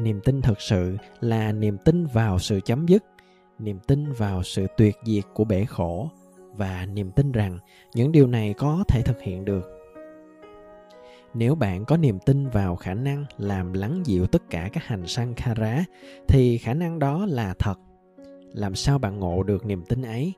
Niềm 0.00 0.20
tin 0.24 0.42
thực 0.42 0.60
sự 0.60 0.96
là 1.20 1.52
niềm 1.52 1.78
tin 1.78 2.06
vào 2.06 2.38
sự 2.38 2.60
chấm 2.60 2.86
dứt, 2.86 3.04
niềm 3.58 3.78
tin 3.86 4.12
vào 4.12 4.42
sự 4.42 4.66
tuyệt 4.76 4.96
diệt 5.04 5.24
của 5.34 5.44
bể 5.44 5.64
khổ, 5.64 6.10
và 6.56 6.86
niềm 6.86 7.10
tin 7.10 7.32
rằng 7.32 7.58
những 7.94 8.12
điều 8.12 8.26
này 8.26 8.54
có 8.58 8.84
thể 8.88 9.02
thực 9.02 9.20
hiện 9.20 9.44
được 9.44 9.79
nếu 11.34 11.54
bạn 11.54 11.84
có 11.84 11.96
niềm 11.96 12.18
tin 12.26 12.48
vào 12.48 12.76
khả 12.76 12.94
năng 12.94 13.24
làm 13.38 13.72
lắng 13.72 14.02
dịu 14.04 14.26
tất 14.26 14.42
cả 14.50 14.68
các 14.72 14.84
hành 14.84 15.06
sankhara 15.06 15.84
thì 16.28 16.58
khả 16.58 16.74
năng 16.74 16.98
đó 16.98 17.26
là 17.26 17.54
thật. 17.58 17.78
Làm 18.52 18.74
sao 18.74 18.98
bạn 18.98 19.18
ngộ 19.18 19.42
được 19.42 19.66
niềm 19.66 19.84
tin 19.88 20.02
ấy? 20.02 20.32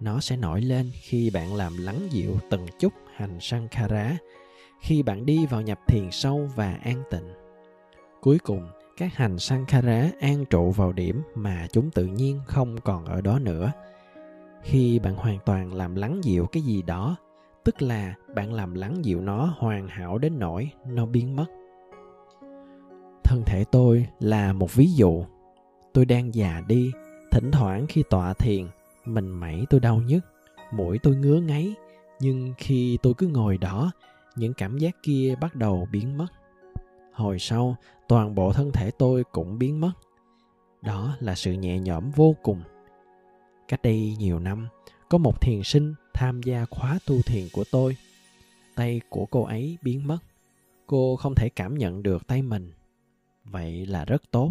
Nó 0.00 0.20
sẽ 0.20 0.36
nổi 0.36 0.60
lên 0.60 0.90
khi 0.94 1.30
bạn 1.30 1.54
làm 1.54 1.72
lắng 1.78 2.08
dịu 2.10 2.36
từng 2.50 2.66
chút 2.78 2.92
hành 3.14 3.40
sankhara 3.40 4.16
khi 4.80 5.02
bạn 5.02 5.26
đi 5.26 5.46
vào 5.46 5.60
nhập 5.60 5.78
thiền 5.88 6.10
sâu 6.10 6.48
và 6.54 6.78
an 6.82 7.02
tịnh. 7.10 7.28
Cuối 8.20 8.38
cùng, 8.38 8.68
các 8.96 9.14
hành 9.14 9.38
sankhara 9.38 10.10
an 10.20 10.44
trụ 10.44 10.70
vào 10.70 10.92
điểm 10.92 11.22
mà 11.34 11.66
chúng 11.72 11.90
tự 11.90 12.06
nhiên 12.06 12.40
không 12.46 12.80
còn 12.80 13.04
ở 13.04 13.20
đó 13.20 13.38
nữa. 13.38 13.72
Khi 14.62 14.98
bạn 14.98 15.14
hoàn 15.14 15.38
toàn 15.46 15.74
làm 15.74 15.94
lắng 15.94 16.20
dịu 16.24 16.46
cái 16.46 16.62
gì 16.62 16.82
đó 16.82 17.16
tức 17.64 17.82
là 17.82 18.14
bạn 18.34 18.52
làm 18.52 18.74
lắng 18.74 19.04
dịu 19.04 19.20
nó, 19.20 19.54
hoàn 19.58 19.88
hảo 19.88 20.18
đến 20.18 20.38
nỗi 20.38 20.70
nó 20.86 21.06
biến 21.06 21.36
mất. 21.36 21.46
Thân 23.24 23.42
thể 23.46 23.64
tôi 23.72 24.06
là 24.20 24.52
một 24.52 24.74
ví 24.74 24.86
dụ. 24.92 25.24
Tôi 25.92 26.04
đang 26.04 26.34
già 26.34 26.62
đi, 26.68 26.92
thỉnh 27.30 27.50
thoảng 27.50 27.86
khi 27.88 28.02
tọa 28.10 28.34
thiền, 28.34 28.66
mình 29.04 29.28
mẩy 29.28 29.66
tôi 29.70 29.80
đau 29.80 29.96
nhức, 29.96 30.24
mũi 30.72 30.98
tôi 31.02 31.16
ngứa 31.16 31.40
ngáy. 31.40 31.74
Nhưng 32.20 32.54
khi 32.58 32.98
tôi 33.02 33.14
cứ 33.18 33.26
ngồi 33.26 33.58
đó, 33.58 33.92
những 34.36 34.54
cảm 34.54 34.78
giác 34.78 34.96
kia 35.02 35.34
bắt 35.40 35.54
đầu 35.54 35.88
biến 35.92 36.18
mất. 36.18 36.26
Hồi 37.12 37.38
sau, 37.38 37.76
toàn 38.08 38.34
bộ 38.34 38.52
thân 38.52 38.72
thể 38.72 38.90
tôi 38.90 39.24
cũng 39.32 39.58
biến 39.58 39.80
mất. 39.80 39.92
Đó 40.82 41.16
là 41.20 41.34
sự 41.34 41.52
nhẹ 41.52 41.78
nhõm 41.78 42.10
vô 42.10 42.34
cùng. 42.42 42.62
Cách 43.68 43.82
đây 43.82 44.16
nhiều 44.18 44.38
năm, 44.38 44.68
có 45.08 45.18
một 45.18 45.40
thiền 45.40 45.62
sinh 45.62 45.94
tham 46.22 46.42
gia 46.42 46.64
khóa 46.64 46.98
tu 47.06 47.22
thiền 47.22 47.44
của 47.52 47.64
tôi. 47.70 47.96
Tay 48.74 49.00
của 49.08 49.26
cô 49.26 49.44
ấy 49.44 49.78
biến 49.82 50.06
mất. 50.06 50.18
Cô 50.86 51.16
không 51.16 51.34
thể 51.34 51.48
cảm 51.48 51.78
nhận 51.78 52.02
được 52.02 52.26
tay 52.26 52.42
mình. 52.42 52.72
Vậy 53.44 53.86
là 53.86 54.04
rất 54.04 54.22
tốt. 54.30 54.50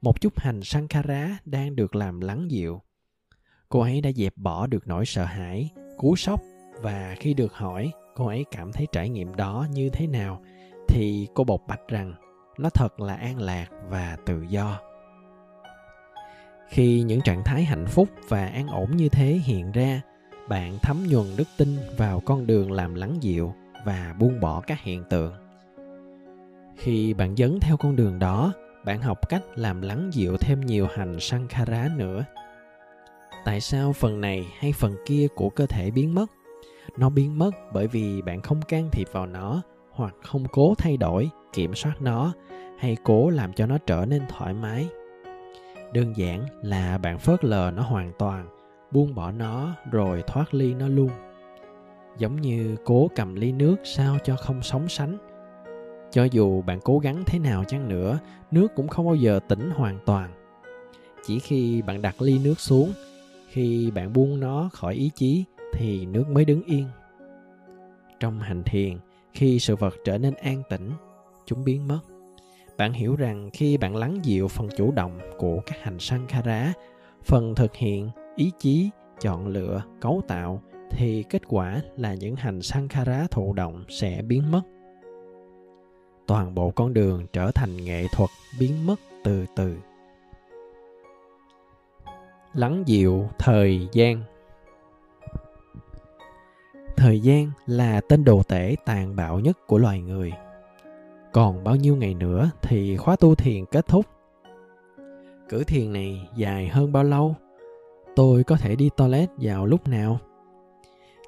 Một 0.00 0.20
chút 0.20 0.38
hành 0.38 0.60
sankhara 0.62 1.38
đang 1.44 1.76
được 1.76 1.94
làm 1.94 2.20
lắng 2.20 2.50
dịu. 2.50 2.82
Cô 3.68 3.80
ấy 3.80 4.00
đã 4.00 4.12
dẹp 4.12 4.32
bỏ 4.36 4.66
được 4.66 4.86
nỗi 4.86 5.06
sợ 5.06 5.24
hãi, 5.24 5.70
cú 5.96 6.16
sốc, 6.16 6.40
và 6.82 7.16
khi 7.20 7.34
được 7.34 7.52
hỏi 7.52 7.92
cô 8.16 8.26
ấy 8.26 8.44
cảm 8.50 8.72
thấy 8.72 8.86
trải 8.92 9.08
nghiệm 9.08 9.36
đó 9.36 9.66
như 9.72 9.90
thế 9.90 10.06
nào, 10.06 10.42
thì 10.88 11.28
cô 11.34 11.44
bộc 11.44 11.60
bạch 11.68 11.88
rằng 11.88 12.14
nó 12.58 12.70
thật 12.70 13.00
là 13.00 13.14
an 13.14 13.38
lạc 13.38 13.68
và 13.88 14.16
tự 14.26 14.42
do. 14.48 14.80
Khi 16.68 17.02
những 17.02 17.20
trạng 17.24 17.44
thái 17.44 17.64
hạnh 17.64 17.86
phúc 17.86 18.08
và 18.28 18.46
an 18.46 18.66
ổn 18.66 18.96
như 18.96 19.08
thế 19.08 19.26
hiện 19.26 19.72
ra 19.72 20.02
bạn 20.48 20.78
thấm 20.82 20.96
nhuần 21.08 21.26
đức 21.36 21.48
tin 21.56 21.68
vào 21.96 22.20
con 22.20 22.46
đường 22.46 22.72
làm 22.72 22.94
lắng 22.94 23.18
dịu 23.20 23.54
và 23.86 24.14
buông 24.18 24.40
bỏ 24.40 24.60
các 24.60 24.80
hiện 24.82 25.04
tượng. 25.10 25.32
Khi 26.76 27.14
bạn 27.14 27.36
dấn 27.36 27.60
theo 27.60 27.76
con 27.76 27.96
đường 27.96 28.18
đó, 28.18 28.52
bạn 28.84 29.02
học 29.02 29.28
cách 29.28 29.42
làm 29.54 29.82
lắng 29.82 30.10
dịu 30.12 30.36
thêm 30.36 30.60
nhiều 30.60 30.86
hành 30.94 31.20
sankhara 31.20 31.88
nữa. 31.96 32.24
Tại 33.44 33.60
sao 33.60 33.92
phần 33.92 34.20
này 34.20 34.46
hay 34.58 34.72
phần 34.72 34.96
kia 35.06 35.26
của 35.34 35.50
cơ 35.50 35.66
thể 35.66 35.90
biến 35.90 36.14
mất? 36.14 36.26
Nó 36.96 37.10
biến 37.10 37.38
mất 37.38 37.50
bởi 37.72 37.86
vì 37.86 38.22
bạn 38.22 38.40
không 38.40 38.62
can 38.62 38.88
thiệp 38.92 39.08
vào 39.12 39.26
nó, 39.26 39.62
hoặc 39.90 40.14
không 40.22 40.44
cố 40.52 40.74
thay 40.78 40.96
đổi, 40.96 41.30
kiểm 41.52 41.74
soát 41.74 42.02
nó, 42.02 42.32
hay 42.78 42.96
cố 43.04 43.30
làm 43.30 43.52
cho 43.52 43.66
nó 43.66 43.78
trở 43.78 44.04
nên 44.04 44.22
thoải 44.28 44.54
mái. 44.54 44.88
Đơn 45.92 46.16
giản 46.16 46.44
là 46.62 46.98
bạn 46.98 47.18
phớt 47.18 47.44
lờ 47.44 47.70
nó 47.76 47.82
hoàn 47.82 48.12
toàn 48.18 48.57
buông 48.90 49.14
bỏ 49.14 49.32
nó 49.32 49.76
rồi 49.90 50.22
thoát 50.26 50.54
ly 50.54 50.74
nó 50.74 50.88
luôn. 50.88 51.10
Giống 52.18 52.40
như 52.40 52.76
cố 52.84 53.08
cầm 53.16 53.34
ly 53.34 53.52
nước 53.52 53.76
sao 53.84 54.18
cho 54.24 54.36
không 54.36 54.62
sóng 54.62 54.88
sánh. 54.88 55.18
Cho 56.10 56.24
dù 56.24 56.62
bạn 56.62 56.80
cố 56.84 56.98
gắng 56.98 57.22
thế 57.26 57.38
nào 57.38 57.64
chăng 57.64 57.88
nữa, 57.88 58.18
nước 58.50 58.68
cũng 58.76 58.88
không 58.88 59.06
bao 59.06 59.14
giờ 59.14 59.40
tỉnh 59.48 59.70
hoàn 59.70 59.98
toàn. 60.06 60.30
Chỉ 61.26 61.38
khi 61.38 61.82
bạn 61.82 62.02
đặt 62.02 62.22
ly 62.22 62.38
nước 62.44 62.60
xuống, 62.60 62.92
khi 63.48 63.90
bạn 63.90 64.12
buông 64.12 64.40
nó 64.40 64.68
khỏi 64.72 64.94
ý 64.94 65.10
chí 65.14 65.44
thì 65.72 66.06
nước 66.06 66.24
mới 66.28 66.44
đứng 66.44 66.62
yên. 66.62 66.86
Trong 68.20 68.40
hành 68.40 68.62
thiền, 68.62 68.98
khi 69.32 69.58
sự 69.58 69.76
vật 69.76 69.94
trở 70.04 70.18
nên 70.18 70.34
an 70.34 70.62
tĩnh, 70.70 70.90
chúng 71.46 71.64
biến 71.64 71.88
mất. 71.88 72.00
Bạn 72.76 72.92
hiểu 72.92 73.16
rằng 73.16 73.50
khi 73.52 73.76
bạn 73.76 73.96
lắng 73.96 74.18
dịu 74.22 74.48
phần 74.48 74.68
chủ 74.76 74.92
động 74.92 75.18
của 75.38 75.60
các 75.66 75.82
hành 75.82 75.98
sankhara 75.98 76.72
phần 77.24 77.54
thực 77.54 77.74
hiện 77.74 78.10
ý 78.38 78.52
chí, 78.58 78.90
chọn 79.20 79.46
lựa, 79.46 79.82
cấu 80.00 80.22
tạo, 80.28 80.62
thì 80.90 81.24
kết 81.30 81.42
quả 81.48 81.80
là 81.96 82.14
những 82.14 82.36
hành 82.36 82.62
sankhara 82.62 83.26
thụ 83.30 83.52
động 83.52 83.84
sẽ 83.88 84.22
biến 84.22 84.50
mất. 84.50 84.62
Toàn 86.26 86.54
bộ 86.54 86.70
con 86.70 86.94
đường 86.94 87.26
trở 87.32 87.50
thành 87.54 87.76
nghệ 87.76 88.06
thuật 88.12 88.30
biến 88.60 88.86
mất 88.86 89.00
từ 89.24 89.46
từ. 89.56 89.76
Lắng 92.54 92.82
dịu 92.86 93.28
thời 93.38 93.88
gian. 93.92 94.22
Thời 96.96 97.20
gian 97.20 97.50
là 97.66 98.00
tên 98.08 98.24
đồ 98.24 98.42
tể 98.42 98.76
tàn 98.84 99.16
bạo 99.16 99.40
nhất 99.40 99.58
của 99.66 99.78
loài 99.78 100.00
người. 100.00 100.32
Còn 101.32 101.64
bao 101.64 101.76
nhiêu 101.76 101.96
ngày 101.96 102.14
nữa 102.14 102.50
thì 102.62 102.96
khóa 102.96 103.16
tu 103.16 103.34
thiền 103.34 103.64
kết 103.64 103.86
thúc. 103.86 104.06
Cử 105.48 105.64
thiền 105.64 105.92
này 105.92 106.28
dài 106.36 106.68
hơn 106.68 106.92
bao 106.92 107.04
lâu? 107.04 107.36
Tôi 108.18 108.44
có 108.44 108.56
thể 108.56 108.76
đi 108.76 108.90
toilet 108.96 109.30
vào 109.36 109.66
lúc 109.66 109.88
nào? 109.88 110.20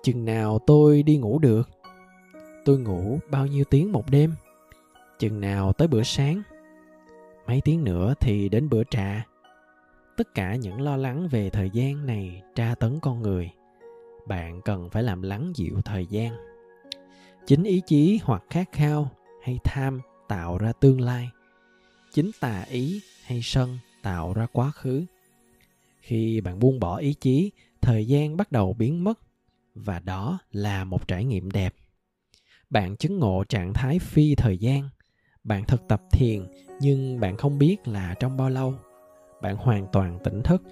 Chừng 0.02 0.24
nào 0.24 0.58
tôi 0.66 1.02
đi 1.02 1.16
ngủ 1.16 1.38
được? 1.38 1.70
Tôi 2.64 2.78
ngủ 2.78 3.18
bao 3.30 3.46
nhiêu 3.46 3.64
tiếng 3.64 3.92
một 3.92 4.10
đêm? 4.10 4.34
Chừng 5.18 5.40
nào 5.40 5.72
tới 5.72 5.88
bữa 5.88 6.02
sáng? 6.02 6.42
Mấy 7.46 7.60
tiếng 7.64 7.84
nữa 7.84 8.14
thì 8.20 8.48
đến 8.48 8.68
bữa 8.68 8.82
trà. 8.90 9.26
Tất 10.16 10.34
cả 10.34 10.54
những 10.54 10.80
lo 10.80 10.96
lắng 10.96 11.28
về 11.30 11.50
thời 11.50 11.70
gian 11.70 12.06
này 12.06 12.42
tra 12.54 12.74
tấn 12.80 13.00
con 13.00 13.22
người. 13.22 13.50
Bạn 14.26 14.60
cần 14.64 14.90
phải 14.90 15.02
làm 15.02 15.22
lắng 15.22 15.52
dịu 15.54 15.80
thời 15.84 16.06
gian. 16.06 16.32
Chính 17.46 17.64
ý 17.64 17.82
chí 17.86 18.20
hoặc 18.22 18.42
khát 18.50 18.72
khao 18.72 19.10
hay 19.42 19.58
tham 19.64 20.00
tạo 20.28 20.58
ra 20.58 20.72
tương 20.72 21.00
lai. 21.00 21.28
Chính 22.12 22.30
tà 22.40 22.64
ý 22.70 23.00
hay 23.24 23.40
sân 23.42 23.78
tạo 24.02 24.32
ra 24.32 24.46
quá 24.52 24.70
khứ 24.70 25.04
khi 26.00 26.40
bạn 26.40 26.58
buông 26.58 26.80
bỏ 26.80 26.96
ý 26.96 27.14
chí 27.14 27.52
thời 27.80 28.06
gian 28.06 28.36
bắt 28.36 28.52
đầu 28.52 28.72
biến 28.72 29.04
mất 29.04 29.20
và 29.74 29.98
đó 29.98 30.38
là 30.52 30.84
một 30.84 31.08
trải 31.08 31.24
nghiệm 31.24 31.50
đẹp 31.50 31.74
bạn 32.70 32.96
chứng 32.96 33.18
ngộ 33.18 33.44
trạng 33.48 33.74
thái 33.74 33.98
phi 33.98 34.34
thời 34.34 34.58
gian 34.58 34.88
bạn 35.44 35.64
thực 35.64 35.88
tập 35.88 36.02
thiền 36.12 36.46
nhưng 36.80 37.20
bạn 37.20 37.36
không 37.36 37.58
biết 37.58 37.88
là 37.88 38.14
trong 38.20 38.36
bao 38.36 38.50
lâu 38.50 38.74
bạn 39.42 39.56
hoàn 39.56 39.86
toàn 39.92 40.18
tỉnh 40.24 40.42
thức 40.42 40.62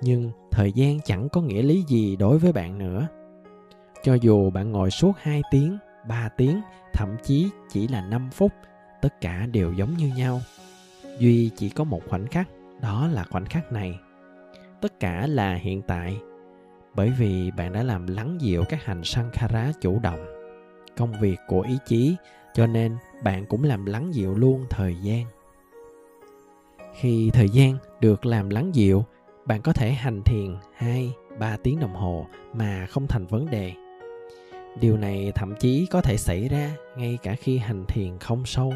nhưng 0.00 0.30
thời 0.50 0.72
gian 0.72 1.00
chẳng 1.04 1.28
có 1.28 1.40
nghĩa 1.40 1.62
lý 1.62 1.82
gì 1.88 2.16
đối 2.16 2.38
với 2.38 2.52
bạn 2.52 2.78
nữa 2.78 3.08
cho 4.02 4.14
dù 4.14 4.50
bạn 4.50 4.72
ngồi 4.72 4.90
suốt 4.90 5.12
2 5.18 5.42
tiếng, 5.50 5.78
3 6.08 6.28
tiếng, 6.28 6.60
thậm 6.92 7.16
chí 7.22 7.48
chỉ 7.70 7.88
là 7.88 8.00
5 8.00 8.30
phút, 8.32 8.52
tất 9.02 9.20
cả 9.20 9.46
đều 9.46 9.72
giống 9.72 9.96
như 9.96 10.12
nhau. 10.16 10.40
Duy 11.18 11.50
chỉ 11.56 11.68
có 11.68 11.84
một 11.84 12.00
khoảnh 12.08 12.26
khắc, 12.26 12.48
đó 12.80 13.08
là 13.08 13.24
khoảnh 13.24 13.46
khắc 13.46 13.72
này. 13.72 13.98
Tất 14.82 15.00
cả 15.00 15.26
là 15.26 15.54
hiện 15.54 15.82
tại, 15.82 16.20
bởi 16.94 17.12
vì 17.18 17.50
bạn 17.50 17.72
đã 17.72 17.82
làm 17.82 18.06
lắng 18.06 18.38
dịu 18.40 18.64
các 18.68 18.84
hành 18.84 19.04
sankhara 19.04 19.72
chủ 19.80 19.98
động. 20.02 20.26
Công 20.96 21.20
việc 21.20 21.36
của 21.48 21.60
ý 21.60 21.78
chí, 21.86 22.16
cho 22.54 22.66
nên 22.66 22.96
bạn 23.24 23.46
cũng 23.46 23.64
làm 23.64 23.86
lắng 23.86 24.14
dịu 24.14 24.34
luôn 24.34 24.66
thời 24.70 24.96
gian. 25.02 25.26
Khi 26.94 27.30
thời 27.32 27.48
gian 27.48 27.76
được 28.00 28.26
làm 28.26 28.50
lắng 28.50 28.74
dịu, 28.74 29.04
bạn 29.46 29.62
có 29.62 29.72
thể 29.72 29.92
hành 29.92 30.22
thiền 30.22 30.56
2, 30.74 31.12
3 31.38 31.56
tiếng 31.62 31.80
đồng 31.80 31.94
hồ 31.94 32.26
mà 32.52 32.86
không 32.86 33.06
thành 33.06 33.26
vấn 33.26 33.50
đề 33.50 33.72
điều 34.80 34.96
này 34.96 35.32
thậm 35.34 35.54
chí 35.60 35.86
có 35.90 36.00
thể 36.00 36.16
xảy 36.16 36.48
ra 36.48 36.76
ngay 36.96 37.18
cả 37.22 37.34
khi 37.34 37.58
hành 37.58 37.84
thiền 37.88 38.18
không 38.18 38.46
sâu 38.46 38.74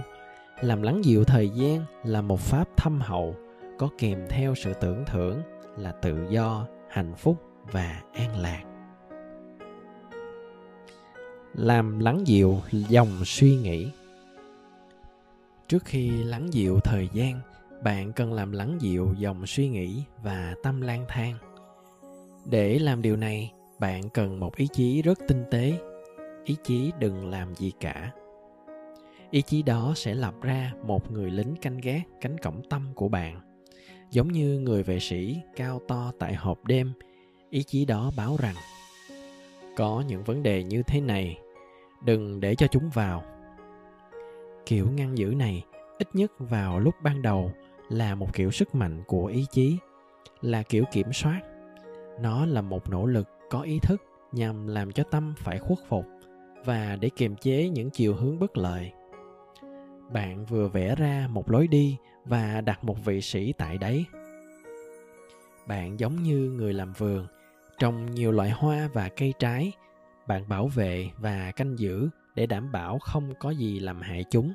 làm 0.60 0.82
lắng 0.82 1.04
dịu 1.04 1.24
thời 1.24 1.48
gian 1.48 1.84
là 2.04 2.20
một 2.20 2.40
pháp 2.40 2.76
thâm 2.76 3.00
hậu 3.00 3.34
có 3.78 3.88
kèm 3.98 4.26
theo 4.28 4.54
sự 4.54 4.72
tưởng 4.80 5.04
thưởng 5.06 5.42
là 5.76 5.92
tự 5.92 6.26
do, 6.30 6.66
hạnh 6.88 7.14
phúc 7.14 7.36
và 7.72 8.02
an 8.14 8.36
lạc. 8.36 8.62
Làm 11.54 11.98
lắng 11.98 12.26
dịu 12.26 12.60
dòng 12.70 13.24
suy 13.24 13.56
nghĩ. 13.56 13.90
Trước 15.68 15.84
khi 15.84 16.10
lắng 16.10 16.52
dịu 16.52 16.80
thời 16.84 17.08
gian, 17.12 17.40
bạn 17.82 18.12
cần 18.12 18.32
làm 18.32 18.52
lắng 18.52 18.76
dịu 18.80 19.14
dòng 19.18 19.46
suy 19.46 19.68
nghĩ 19.68 20.02
và 20.22 20.54
tâm 20.62 20.80
lang 20.80 21.04
thang. 21.08 21.34
Để 22.50 22.78
làm 22.78 23.02
điều 23.02 23.16
này, 23.16 23.52
bạn 23.78 24.08
cần 24.08 24.40
một 24.40 24.56
ý 24.56 24.68
chí 24.72 25.02
rất 25.02 25.18
tinh 25.28 25.44
tế. 25.50 25.78
Ý 26.44 26.56
chí 26.64 26.92
đừng 26.98 27.30
làm 27.30 27.54
gì 27.54 27.72
cả. 27.80 28.12
Ý 29.30 29.42
chí 29.42 29.62
đó 29.62 29.92
sẽ 29.96 30.14
lập 30.14 30.34
ra 30.42 30.72
một 30.82 31.10
người 31.10 31.30
lính 31.30 31.54
canh 31.62 31.78
gác, 31.78 32.02
cánh 32.20 32.38
cổng 32.38 32.62
tâm 32.70 32.86
của 32.94 33.08
bạn 33.08 33.40
giống 34.10 34.32
như 34.32 34.58
người 34.58 34.82
vệ 34.82 35.00
sĩ 35.00 35.40
cao 35.56 35.80
to 35.88 36.12
tại 36.18 36.34
hộp 36.34 36.64
đêm, 36.64 36.92
ý 37.50 37.62
chí 37.62 37.84
đó 37.84 38.10
báo 38.16 38.36
rằng, 38.38 38.54
có 39.76 40.04
những 40.08 40.24
vấn 40.24 40.42
đề 40.42 40.62
như 40.62 40.82
thế 40.82 41.00
này, 41.00 41.38
đừng 42.04 42.40
để 42.40 42.54
cho 42.54 42.66
chúng 42.66 42.90
vào. 42.94 43.22
Kiểu 44.66 44.90
ngăn 44.90 45.18
giữ 45.18 45.26
này 45.26 45.64
ít 45.98 46.08
nhất 46.12 46.32
vào 46.38 46.80
lúc 46.80 46.94
ban 47.02 47.22
đầu 47.22 47.52
là 47.88 48.14
một 48.14 48.32
kiểu 48.32 48.50
sức 48.50 48.74
mạnh 48.74 49.02
của 49.06 49.26
ý 49.26 49.44
chí, 49.50 49.76
là 50.42 50.62
kiểu 50.62 50.84
kiểm 50.92 51.12
soát. 51.12 51.40
Nó 52.20 52.46
là 52.46 52.62
một 52.62 52.90
nỗ 52.90 53.06
lực 53.06 53.28
có 53.50 53.60
ý 53.60 53.78
thức 53.78 54.02
nhằm 54.32 54.66
làm 54.66 54.92
cho 54.92 55.02
tâm 55.02 55.34
phải 55.36 55.58
khuất 55.58 55.78
phục 55.88 56.06
và 56.64 56.96
để 57.00 57.10
kiềm 57.16 57.36
chế 57.36 57.68
những 57.68 57.90
chiều 57.90 58.14
hướng 58.14 58.38
bất 58.38 58.56
lợi 58.56 58.92
bạn 60.12 60.46
vừa 60.46 60.68
vẽ 60.68 60.94
ra 60.94 61.28
một 61.30 61.50
lối 61.50 61.66
đi 61.66 61.96
và 62.24 62.60
đặt 62.60 62.84
một 62.84 63.04
vị 63.04 63.20
sĩ 63.20 63.52
tại 63.52 63.78
đấy. 63.78 64.04
Bạn 65.66 66.00
giống 66.00 66.22
như 66.22 66.36
người 66.36 66.72
làm 66.72 66.92
vườn, 66.92 67.26
trồng 67.78 68.14
nhiều 68.14 68.32
loại 68.32 68.50
hoa 68.50 68.88
và 68.92 69.08
cây 69.08 69.34
trái. 69.38 69.72
Bạn 70.26 70.48
bảo 70.48 70.66
vệ 70.66 71.10
và 71.18 71.50
canh 71.50 71.78
giữ 71.78 72.08
để 72.34 72.46
đảm 72.46 72.72
bảo 72.72 72.98
không 72.98 73.34
có 73.38 73.50
gì 73.50 73.80
làm 73.80 74.00
hại 74.00 74.24
chúng. 74.30 74.52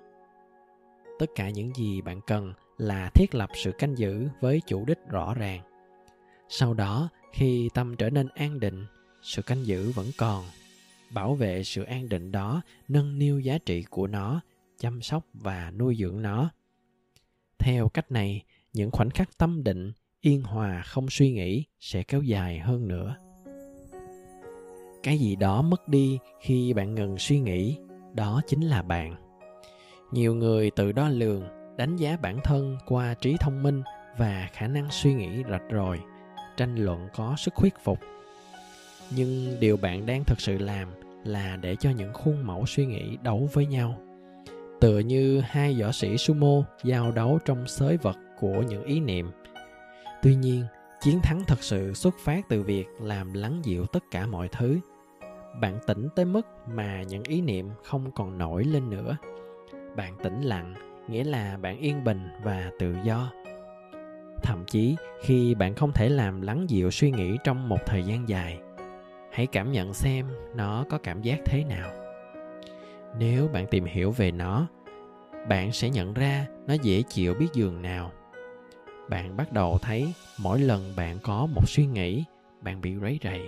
Tất 1.20 1.26
cả 1.36 1.50
những 1.50 1.74
gì 1.76 2.02
bạn 2.02 2.22
cần 2.28 2.54
là 2.78 3.10
thiết 3.10 3.36
lập 3.36 3.50
sự 3.56 3.72
canh 3.72 3.98
giữ 3.98 4.28
với 4.42 4.62
chủ 4.68 4.86
đích 4.86 5.00
rõ 5.10 5.34
ràng. 5.34 5.62
Sau 6.50 6.74
đó, 6.74 7.10
khi 7.34 7.70
tâm 7.74 7.96
trở 7.96 8.10
nên 8.10 8.28
an 8.28 8.60
định, 8.60 8.86
sự 9.22 9.42
canh 9.42 9.66
giữ 9.66 9.92
vẫn 9.92 10.08
còn. 10.18 10.44
Bảo 11.14 11.36
vệ 11.36 11.64
sự 11.64 11.84
an 11.84 12.10
định 12.10 12.32
đó 12.32 12.62
nâng 12.88 13.20
niu 13.20 13.40
giá 13.40 13.58
trị 13.58 13.84
của 13.90 14.08
nó 14.08 14.42
chăm 14.82 15.02
sóc 15.02 15.26
và 15.34 15.72
nuôi 15.72 15.96
dưỡng 15.96 16.22
nó. 16.22 16.50
Theo 17.60 17.90
cách 17.90 18.12
này, 18.12 18.44
những 18.74 18.92
khoảnh 18.92 19.10
khắc 19.10 19.38
tâm 19.38 19.64
định, 19.64 19.92
yên 20.22 20.44
hòa, 20.44 20.82
không 20.86 21.10
suy 21.10 21.32
nghĩ 21.32 21.66
sẽ 21.80 22.04
kéo 22.04 22.22
dài 22.22 22.60
hơn 22.60 22.88
nữa. 22.88 23.16
Cái 25.04 25.18
gì 25.18 25.36
đó 25.36 25.62
mất 25.62 25.88
đi 25.88 26.20
khi 26.42 26.74
bạn 26.74 26.96
ngừng 26.96 27.18
suy 27.18 27.40
nghĩ, 27.40 27.78
đó 28.14 28.42
chính 28.48 28.62
là 28.62 28.82
bạn. 28.82 29.16
Nhiều 30.12 30.36
người 30.36 30.72
tự 30.72 30.92
đo 30.92 31.10
lường, 31.10 31.44
đánh 31.78 31.96
giá 31.96 32.18
bản 32.18 32.40
thân 32.44 32.78
qua 32.88 33.14
trí 33.14 33.36
thông 33.40 33.64
minh 33.64 33.82
và 34.18 34.50
khả 34.54 34.68
năng 34.68 34.92
suy 34.92 35.14
nghĩ 35.14 35.44
rạch 35.50 35.64
ròi, 35.72 36.00
tranh 36.58 36.76
luận 36.76 37.08
có 37.16 37.36
sức 37.38 37.54
thuyết 37.58 37.74
phục. 37.84 38.00
Nhưng 39.16 39.60
điều 39.60 39.78
bạn 39.78 40.06
đang 40.06 40.24
thực 40.24 40.42
sự 40.42 40.58
làm 40.58 40.90
là 41.24 41.58
để 41.62 41.76
cho 41.76 41.90
những 41.90 42.14
khuôn 42.14 42.48
mẫu 42.48 42.66
suy 42.66 42.86
nghĩ 42.86 43.18
đấu 43.24 43.50
với 43.54 43.66
nhau 43.66 44.11
tựa 44.82 45.00
như 45.00 45.42
hai 45.42 45.82
võ 45.82 45.92
sĩ 45.92 46.18
sumo 46.18 46.64
giao 46.84 47.12
đấu 47.12 47.40
trong 47.46 47.68
xới 47.68 47.98
vật 47.98 48.18
của 48.40 48.64
những 48.70 48.84
ý 48.84 49.00
niệm. 49.00 49.32
Tuy 50.22 50.36
nhiên, 50.36 50.64
chiến 51.02 51.20
thắng 51.24 51.42
thật 51.48 51.64
sự 51.64 51.94
xuất 51.94 52.16
phát 52.24 52.50
từ 52.50 52.64
việc 52.64 52.88
làm 53.02 53.34
lắng 53.34 53.62
dịu 53.64 53.86
tất 53.86 54.04
cả 54.12 54.26
mọi 54.26 54.48
thứ. 54.48 54.80
Bạn 55.62 55.80
tỉnh 55.88 56.08
tới 56.16 56.26
mức 56.26 56.48
mà 56.68 57.04
những 57.04 57.24
ý 57.24 57.42
niệm 57.42 57.70
không 57.84 58.12
còn 58.12 58.38
nổi 58.38 58.64
lên 58.64 58.90
nữa. 58.90 59.18
Bạn 59.96 60.18
tĩnh 60.24 60.42
lặng, 60.42 60.74
nghĩa 61.08 61.24
là 61.24 61.58
bạn 61.58 61.78
yên 61.78 62.04
bình 62.04 62.28
và 62.44 62.72
tự 62.80 62.96
do. 63.04 63.32
Thậm 64.44 64.64
chí, 64.68 64.96
khi 65.22 65.56
bạn 65.56 65.76
không 65.76 65.92
thể 65.92 66.10
làm 66.10 66.42
lắng 66.42 66.66
dịu 66.70 66.92
suy 66.92 67.12
nghĩ 67.12 67.38
trong 67.44 67.70
một 67.70 67.80
thời 67.86 68.04
gian 68.04 68.30
dài, 68.30 68.60
hãy 69.32 69.48
cảm 69.48 69.72
nhận 69.72 69.94
xem 69.94 70.28
nó 70.56 70.86
có 70.90 70.98
cảm 70.98 71.22
giác 71.22 71.40
thế 71.46 71.64
nào 71.64 72.01
nếu 73.20 73.48
bạn 73.48 73.68
tìm 73.68 73.86
hiểu 73.86 74.12
về 74.12 74.32
nó, 74.32 74.68
bạn 75.50 75.72
sẽ 75.72 75.90
nhận 75.90 76.14
ra 76.14 76.48
nó 76.68 76.74
dễ 76.74 77.02
chịu 77.02 77.34
biết 77.34 77.48
giường 77.54 77.82
nào. 77.82 78.12
Bạn 79.10 79.38
bắt 79.38 79.52
đầu 79.54 79.78
thấy 79.82 80.14
mỗi 80.40 80.60
lần 80.60 80.94
bạn 80.96 81.18
có 81.24 81.48
một 81.56 81.70
suy 81.70 81.86
nghĩ, 81.86 82.24
bạn 82.62 82.82
bị 82.82 82.96
rấy 82.96 83.20
rầy, 83.24 83.42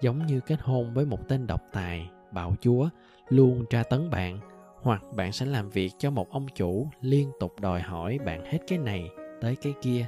giống 0.00 0.26
như 0.26 0.40
kết 0.40 0.60
hôn 0.60 0.94
với 0.94 1.04
một 1.04 1.28
tên 1.28 1.46
độc 1.46 1.60
tài, 1.72 2.10
bạo 2.32 2.54
chúa, 2.60 2.88
luôn 3.28 3.64
tra 3.70 3.82
tấn 3.82 4.10
bạn, 4.10 4.38
hoặc 4.82 5.02
bạn 5.16 5.32
sẽ 5.32 5.46
làm 5.46 5.70
việc 5.70 5.90
cho 5.98 6.10
một 6.10 6.30
ông 6.30 6.46
chủ 6.54 6.88
liên 7.00 7.30
tục 7.40 7.60
đòi 7.60 7.80
hỏi 7.80 8.18
bạn 8.24 8.44
hết 8.44 8.58
cái 8.66 8.78
này 8.78 9.10
tới 9.40 9.56
cái 9.56 9.74
kia, 9.82 10.06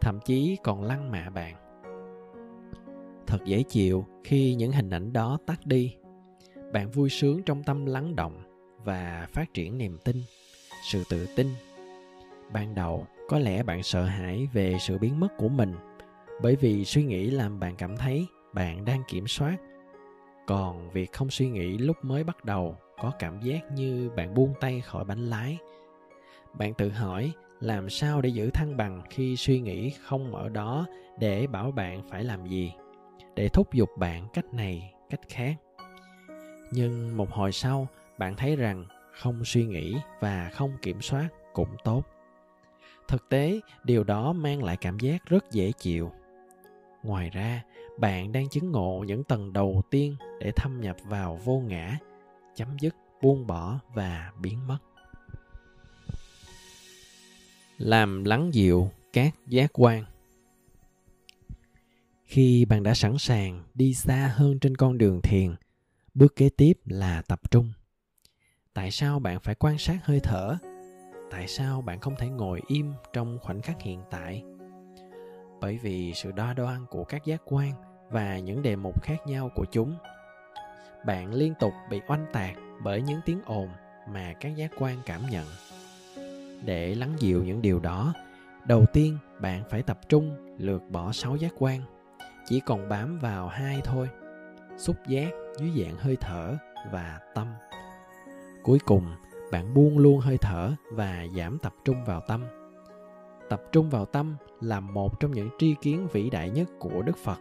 thậm 0.00 0.18
chí 0.24 0.56
còn 0.62 0.82
lăng 0.82 1.10
mạ 1.10 1.30
bạn. 1.30 1.54
Thật 3.26 3.38
dễ 3.44 3.62
chịu 3.62 4.06
khi 4.24 4.54
những 4.54 4.72
hình 4.72 4.90
ảnh 4.90 5.12
đó 5.12 5.38
tắt 5.46 5.66
đi 5.66 5.97
bạn 6.72 6.90
vui 6.90 7.10
sướng 7.10 7.42
trong 7.42 7.62
tâm 7.62 7.86
lắng 7.86 8.16
động 8.16 8.42
và 8.84 9.26
phát 9.32 9.54
triển 9.54 9.78
niềm 9.78 9.98
tin, 10.04 10.16
sự 10.82 11.04
tự 11.10 11.26
tin. 11.36 11.46
Ban 12.52 12.74
đầu, 12.74 13.06
có 13.28 13.38
lẽ 13.38 13.62
bạn 13.62 13.82
sợ 13.82 14.04
hãi 14.04 14.48
về 14.52 14.76
sự 14.80 14.98
biến 14.98 15.20
mất 15.20 15.28
của 15.38 15.48
mình 15.48 15.74
bởi 16.42 16.56
vì 16.56 16.84
suy 16.84 17.04
nghĩ 17.04 17.30
làm 17.30 17.60
bạn 17.60 17.76
cảm 17.76 17.96
thấy 17.96 18.26
bạn 18.54 18.84
đang 18.84 19.02
kiểm 19.08 19.26
soát. 19.26 19.56
Còn 20.46 20.90
việc 20.90 21.12
không 21.12 21.30
suy 21.30 21.48
nghĩ 21.48 21.78
lúc 21.78 21.96
mới 22.04 22.24
bắt 22.24 22.44
đầu 22.44 22.76
có 23.00 23.12
cảm 23.18 23.40
giác 23.40 23.60
như 23.72 24.10
bạn 24.16 24.34
buông 24.34 24.54
tay 24.60 24.80
khỏi 24.80 25.04
bánh 25.04 25.26
lái. 25.26 25.58
Bạn 26.58 26.74
tự 26.74 26.88
hỏi 26.88 27.32
làm 27.60 27.90
sao 27.90 28.20
để 28.20 28.28
giữ 28.28 28.50
thăng 28.50 28.76
bằng 28.76 29.02
khi 29.10 29.36
suy 29.36 29.60
nghĩ 29.60 29.90
không 29.90 30.34
ở 30.34 30.48
đó 30.48 30.86
để 31.18 31.46
bảo 31.46 31.70
bạn 31.70 32.02
phải 32.08 32.24
làm 32.24 32.46
gì, 32.46 32.72
để 33.34 33.48
thúc 33.48 33.72
giục 33.72 33.88
bạn 33.98 34.28
cách 34.32 34.54
này, 34.54 34.94
cách 35.10 35.20
khác 35.28 35.54
nhưng 36.70 37.16
một 37.16 37.30
hồi 37.30 37.52
sau, 37.52 37.88
bạn 38.18 38.36
thấy 38.36 38.56
rằng 38.56 38.84
không 39.12 39.44
suy 39.44 39.66
nghĩ 39.66 39.96
và 40.20 40.50
không 40.54 40.76
kiểm 40.82 41.02
soát 41.02 41.28
cũng 41.52 41.76
tốt. 41.84 42.02
Thực 43.08 43.28
tế, 43.28 43.60
điều 43.84 44.04
đó 44.04 44.32
mang 44.32 44.62
lại 44.62 44.76
cảm 44.76 44.98
giác 44.98 45.26
rất 45.26 45.50
dễ 45.50 45.72
chịu. 45.72 46.12
Ngoài 47.02 47.30
ra, 47.30 47.62
bạn 47.98 48.32
đang 48.32 48.48
chứng 48.48 48.72
ngộ 48.72 49.04
những 49.06 49.24
tầng 49.24 49.52
đầu 49.52 49.82
tiên 49.90 50.16
để 50.40 50.52
thâm 50.56 50.80
nhập 50.80 50.96
vào 51.04 51.40
vô 51.44 51.62
ngã, 51.66 51.98
chấm 52.54 52.68
dứt 52.80 52.96
buông 53.22 53.46
bỏ 53.46 53.78
và 53.94 54.32
biến 54.40 54.66
mất. 54.66 54.78
Làm 57.78 58.24
lắng 58.24 58.54
dịu 58.54 58.90
các 59.12 59.34
giác 59.46 59.70
quan. 59.72 60.04
Khi 62.24 62.64
bạn 62.64 62.82
đã 62.82 62.94
sẵn 62.94 63.18
sàng 63.18 63.64
đi 63.74 63.94
xa 63.94 64.32
hơn 64.34 64.58
trên 64.58 64.76
con 64.76 64.98
đường 64.98 65.20
thiền 65.22 65.54
bước 66.18 66.36
kế 66.36 66.48
tiếp 66.48 66.72
là 66.84 67.22
tập 67.28 67.40
trung. 67.50 67.72
Tại 68.74 68.90
sao 68.90 69.18
bạn 69.18 69.40
phải 69.40 69.54
quan 69.54 69.78
sát 69.78 69.98
hơi 70.04 70.20
thở? 70.22 70.56
Tại 71.30 71.48
sao 71.48 71.80
bạn 71.80 72.00
không 72.00 72.14
thể 72.18 72.28
ngồi 72.28 72.60
im 72.66 72.92
trong 73.12 73.38
khoảnh 73.42 73.62
khắc 73.62 73.82
hiện 73.82 74.02
tại? 74.10 74.42
Bởi 75.60 75.78
vì 75.82 76.12
sự 76.14 76.32
đo 76.32 76.52
đoan 76.54 76.86
của 76.90 77.04
các 77.04 77.24
giác 77.24 77.42
quan 77.44 77.72
và 78.10 78.38
những 78.38 78.62
đề 78.62 78.76
mục 78.76 79.02
khác 79.02 79.16
nhau 79.26 79.50
của 79.54 79.64
chúng. 79.72 79.94
Bạn 81.06 81.34
liên 81.34 81.54
tục 81.60 81.72
bị 81.90 82.00
oanh 82.08 82.26
tạc 82.32 82.56
bởi 82.82 83.02
những 83.02 83.20
tiếng 83.24 83.40
ồn 83.44 83.68
mà 84.12 84.34
các 84.40 84.56
giác 84.56 84.70
quan 84.78 84.98
cảm 85.06 85.20
nhận. 85.30 85.46
Để 86.64 86.94
lắng 86.94 87.14
dịu 87.18 87.44
những 87.44 87.62
điều 87.62 87.80
đó, 87.80 88.14
đầu 88.66 88.86
tiên 88.92 89.18
bạn 89.40 89.62
phải 89.70 89.82
tập 89.82 89.98
trung 90.08 90.56
lược 90.58 90.82
bỏ 90.90 91.12
sáu 91.12 91.36
giác 91.36 91.52
quan. 91.58 91.80
Chỉ 92.46 92.60
còn 92.60 92.88
bám 92.88 93.18
vào 93.18 93.48
hai 93.48 93.80
thôi. 93.84 94.08
Xúc 94.76 94.96
giác 95.08 95.30
dưới 95.58 95.84
dạng 95.84 95.96
hơi 95.96 96.16
thở 96.20 96.56
và 96.92 97.20
tâm. 97.34 97.46
Cuối 98.62 98.78
cùng, 98.86 99.06
bạn 99.52 99.74
buông 99.74 99.98
luôn 99.98 100.20
hơi 100.20 100.38
thở 100.38 100.72
và 100.92 101.26
giảm 101.36 101.58
tập 101.58 101.72
trung 101.84 102.04
vào 102.04 102.20
tâm. 102.20 102.44
Tập 103.48 103.62
trung 103.72 103.90
vào 103.90 104.04
tâm 104.04 104.36
là 104.60 104.80
một 104.80 105.20
trong 105.20 105.32
những 105.32 105.48
tri 105.58 105.74
kiến 105.82 106.08
vĩ 106.12 106.30
đại 106.30 106.50
nhất 106.50 106.68
của 106.78 107.02
đức 107.02 107.16
phật, 107.24 107.38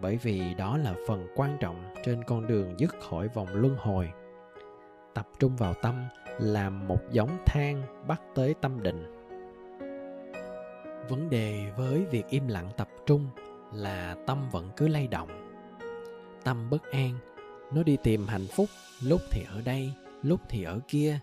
bởi 0.00 0.16
vì 0.16 0.54
đó 0.54 0.76
là 0.76 0.94
phần 1.08 1.26
quan 1.36 1.56
trọng 1.60 1.94
trên 2.04 2.24
con 2.24 2.46
đường 2.46 2.74
dứt 2.78 2.94
khỏi 3.00 3.28
vòng 3.28 3.48
luân 3.52 3.76
hồi. 3.78 4.10
Tập 5.14 5.28
trung 5.38 5.56
vào 5.56 5.74
tâm 5.74 6.04
là 6.38 6.70
một 6.70 7.00
giống 7.10 7.30
than 7.46 7.82
bắt 8.06 8.22
tới 8.34 8.54
tâm 8.60 8.82
định. 8.82 9.14
Vấn 11.08 11.30
đề 11.30 11.72
với 11.76 12.06
việc 12.10 12.24
im 12.28 12.48
lặng 12.48 12.68
tập 12.76 12.88
trung 13.06 13.26
là 13.72 14.16
tâm 14.26 14.38
vẫn 14.52 14.70
cứ 14.76 14.88
lay 14.88 15.06
động 15.06 15.47
tâm 16.48 16.70
bất 16.70 16.90
an. 16.90 17.14
Nó 17.72 17.82
đi 17.82 17.96
tìm 18.02 18.26
hạnh 18.26 18.46
phúc, 18.46 18.68
lúc 19.02 19.20
thì 19.30 19.44
ở 19.54 19.62
đây, 19.64 19.92
lúc 20.22 20.40
thì 20.48 20.62
ở 20.62 20.80
kia. 20.88 21.18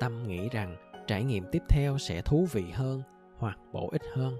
Tâm 0.00 0.28
nghĩ 0.28 0.48
rằng 0.48 0.76
trải 1.06 1.24
nghiệm 1.24 1.44
tiếp 1.52 1.62
theo 1.68 1.98
sẽ 1.98 2.22
thú 2.22 2.46
vị 2.52 2.64
hơn 2.72 3.02
hoặc 3.38 3.58
bổ 3.72 3.88
ích 3.92 4.02
hơn. 4.14 4.36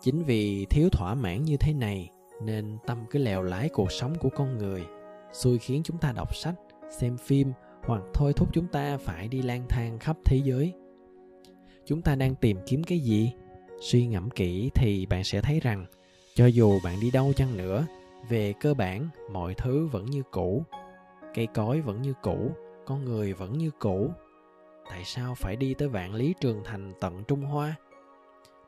Chính 0.00 0.22
vì 0.22 0.66
thiếu 0.70 0.88
thỏa 0.92 1.14
mãn 1.14 1.44
như 1.44 1.56
thế 1.56 1.72
này 1.72 2.10
nên 2.42 2.78
tâm 2.86 3.04
cứ 3.10 3.18
lèo 3.18 3.42
lái 3.42 3.68
cuộc 3.68 3.92
sống 3.92 4.14
của 4.20 4.28
con 4.28 4.58
người, 4.58 4.84
xui 5.32 5.58
khiến 5.58 5.82
chúng 5.84 5.98
ta 5.98 6.12
đọc 6.12 6.36
sách, 6.36 6.54
xem 6.98 7.16
phim 7.16 7.52
hoặc 7.82 8.02
thôi 8.14 8.32
thúc 8.32 8.48
chúng 8.52 8.66
ta 8.66 8.96
phải 8.96 9.28
đi 9.28 9.42
lang 9.42 9.66
thang 9.68 9.98
khắp 9.98 10.16
thế 10.24 10.40
giới. 10.44 10.72
Chúng 11.86 12.02
ta 12.02 12.14
đang 12.14 12.34
tìm 12.34 12.58
kiếm 12.66 12.84
cái 12.84 12.98
gì? 12.98 13.32
Suy 13.80 14.06
ngẫm 14.06 14.30
kỹ 14.30 14.70
thì 14.74 15.06
bạn 15.06 15.24
sẽ 15.24 15.40
thấy 15.40 15.60
rằng, 15.60 15.86
cho 16.34 16.46
dù 16.46 16.80
bạn 16.84 17.00
đi 17.00 17.10
đâu 17.10 17.32
chăng 17.36 17.56
nữa 17.56 17.86
về 18.28 18.54
cơ 18.60 18.74
bản, 18.74 19.08
mọi 19.30 19.54
thứ 19.54 19.86
vẫn 19.86 20.06
như 20.06 20.22
cũ. 20.30 20.64
Cây 21.34 21.48
cối 21.54 21.80
vẫn 21.80 22.02
như 22.02 22.14
cũ, 22.22 22.50
con 22.86 23.04
người 23.04 23.32
vẫn 23.32 23.58
như 23.58 23.70
cũ. 23.78 24.10
Tại 24.90 25.04
sao 25.04 25.34
phải 25.34 25.56
đi 25.56 25.74
tới 25.74 25.88
vạn 25.88 26.14
lý 26.14 26.34
trường 26.40 26.60
thành 26.64 26.92
tận 27.00 27.24
trung 27.24 27.42
hoa? 27.42 27.74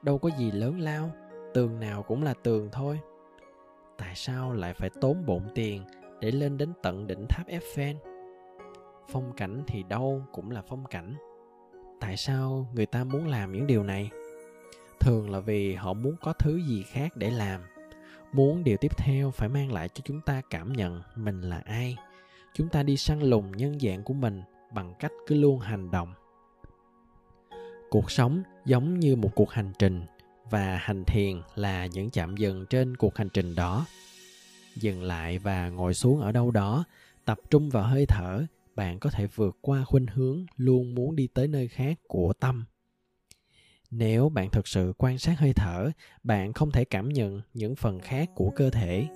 Đâu 0.02 0.18
có 0.18 0.30
gì 0.38 0.50
lớn 0.50 0.80
lao, 0.80 1.10
tường 1.54 1.80
nào 1.80 2.02
cũng 2.02 2.22
là 2.22 2.34
tường 2.34 2.68
thôi. 2.72 3.00
Tại 3.98 4.14
sao 4.14 4.52
lại 4.52 4.74
phải 4.74 4.90
tốn 5.00 5.26
bộn 5.26 5.42
tiền 5.54 5.82
để 6.20 6.30
lên 6.30 6.58
đến 6.58 6.72
tận 6.82 7.06
đỉnh 7.06 7.26
tháp 7.28 7.48
eiffel? 7.48 7.94
Phong 9.08 9.32
cảnh 9.36 9.62
thì 9.66 9.82
đâu 9.82 10.22
cũng 10.32 10.50
là 10.50 10.62
phong 10.68 10.84
cảnh. 10.90 11.14
Tại 12.00 12.16
sao 12.16 12.66
người 12.74 12.86
ta 12.86 13.04
muốn 13.04 13.26
làm 13.26 13.52
những 13.52 13.66
điều 13.66 13.82
này? 13.82 14.10
Thường 15.00 15.30
là 15.30 15.40
vì 15.40 15.74
họ 15.74 15.92
muốn 15.92 16.16
có 16.20 16.32
thứ 16.32 16.56
gì 16.56 16.82
khác 16.82 17.16
để 17.16 17.30
làm 17.30 17.60
muốn 18.32 18.64
điều 18.64 18.76
tiếp 18.76 18.96
theo 18.96 19.30
phải 19.30 19.48
mang 19.48 19.72
lại 19.72 19.88
cho 19.88 20.00
chúng 20.04 20.20
ta 20.20 20.42
cảm 20.50 20.72
nhận 20.72 21.02
mình 21.16 21.40
là 21.40 21.62
ai. 21.64 21.96
Chúng 22.54 22.68
ta 22.68 22.82
đi 22.82 22.96
săn 22.96 23.20
lùng 23.20 23.56
nhân 23.56 23.80
dạng 23.80 24.02
của 24.02 24.14
mình 24.14 24.42
bằng 24.74 24.94
cách 24.98 25.12
cứ 25.26 25.34
luôn 25.34 25.60
hành 25.60 25.90
động. 25.90 26.14
Cuộc 27.90 28.10
sống 28.10 28.42
giống 28.64 29.00
như 29.00 29.16
một 29.16 29.30
cuộc 29.34 29.50
hành 29.50 29.72
trình 29.78 30.02
và 30.50 30.76
hành 30.76 31.04
thiền 31.04 31.42
là 31.54 31.86
những 31.86 32.10
chạm 32.10 32.36
dừng 32.36 32.66
trên 32.66 32.96
cuộc 32.96 33.16
hành 33.16 33.28
trình 33.28 33.54
đó. 33.54 33.86
Dừng 34.76 35.02
lại 35.02 35.38
và 35.38 35.68
ngồi 35.68 35.94
xuống 35.94 36.20
ở 36.20 36.32
đâu 36.32 36.50
đó, 36.50 36.84
tập 37.24 37.38
trung 37.50 37.70
vào 37.70 37.82
hơi 37.82 38.04
thở, 38.08 38.46
bạn 38.76 38.98
có 38.98 39.10
thể 39.10 39.26
vượt 39.26 39.56
qua 39.60 39.84
khuynh 39.84 40.06
hướng 40.06 40.46
luôn 40.56 40.94
muốn 40.94 41.16
đi 41.16 41.26
tới 41.26 41.48
nơi 41.48 41.68
khác 41.68 41.98
của 42.08 42.32
tâm 42.32 42.64
nếu 43.90 44.28
bạn 44.28 44.50
thực 44.50 44.68
sự 44.68 44.92
quan 44.98 45.18
sát 45.18 45.38
hơi 45.38 45.52
thở, 45.52 45.90
bạn 46.22 46.52
không 46.52 46.70
thể 46.70 46.84
cảm 46.84 47.08
nhận 47.08 47.40
những 47.54 47.76
phần 47.76 48.00
khác 48.00 48.30
của 48.34 48.50
cơ 48.56 48.70
thể. 48.70 49.06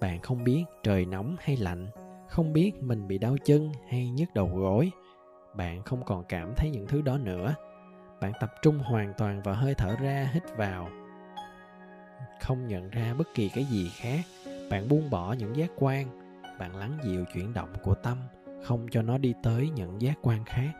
Bạn 0.00 0.20
không 0.22 0.44
biết 0.44 0.64
trời 0.82 1.06
nóng 1.06 1.36
hay 1.40 1.56
lạnh, 1.56 1.86
không 2.28 2.52
biết 2.52 2.82
mình 2.82 3.08
bị 3.08 3.18
đau 3.18 3.36
chân 3.44 3.72
hay 3.88 4.10
nhức 4.10 4.34
đầu 4.34 4.50
gối. 4.54 4.90
Bạn 5.56 5.82
không 5.82 6.04
còn 6.04 6.24
cảm 6.28 6.54
thấy 6.56 6.70
những 6.70 6.86
thứ 6.86 7.02
đó 7.02 7.18
nữa. 7.18 7.54
Bạn 8.20 8.32
tập 8.40 8.50
trung 8.62 8.78
hoàn 8.78 9.12
toàn 9.18 9.42
vào 9.42 9.54
hơi 9.54 9.74
thở 9.74 9.96
ra 9.96 10.30
hít 10.32 10.42
vào. 10.56 10.88
Không 12.40 12.68
nhận 12.68 12.90
ra 12.90 13.14
bất 13.14 13.28
kỳ 13.34 13.48
cái 13.48 13.64
gì 13.64 13.90
khác, 13.96 14.20
bạn 14.70 14.88
buông 14.88 15.10
bỏ 15.10 15.32
những 15.32 15.56
giác 15.56 15.70
quan. 15.76 16.06
Bạn 16.58 16.76
lắng 16.76 16.98
dịu 17.04 17.24
chuyển 17.34 17.54
động 17.54 17.72
của 17.82 17.94
tâm, 17.94 18.18
không 18.64 18.86
cho 18.90 19.02
nó 19.02 19.18
đi 19.18 19.34
tới 19.42 19.70
những 19.74 20.00
giác 20.00 20.18
quan 20.22 20.44
khác 20.44 20.70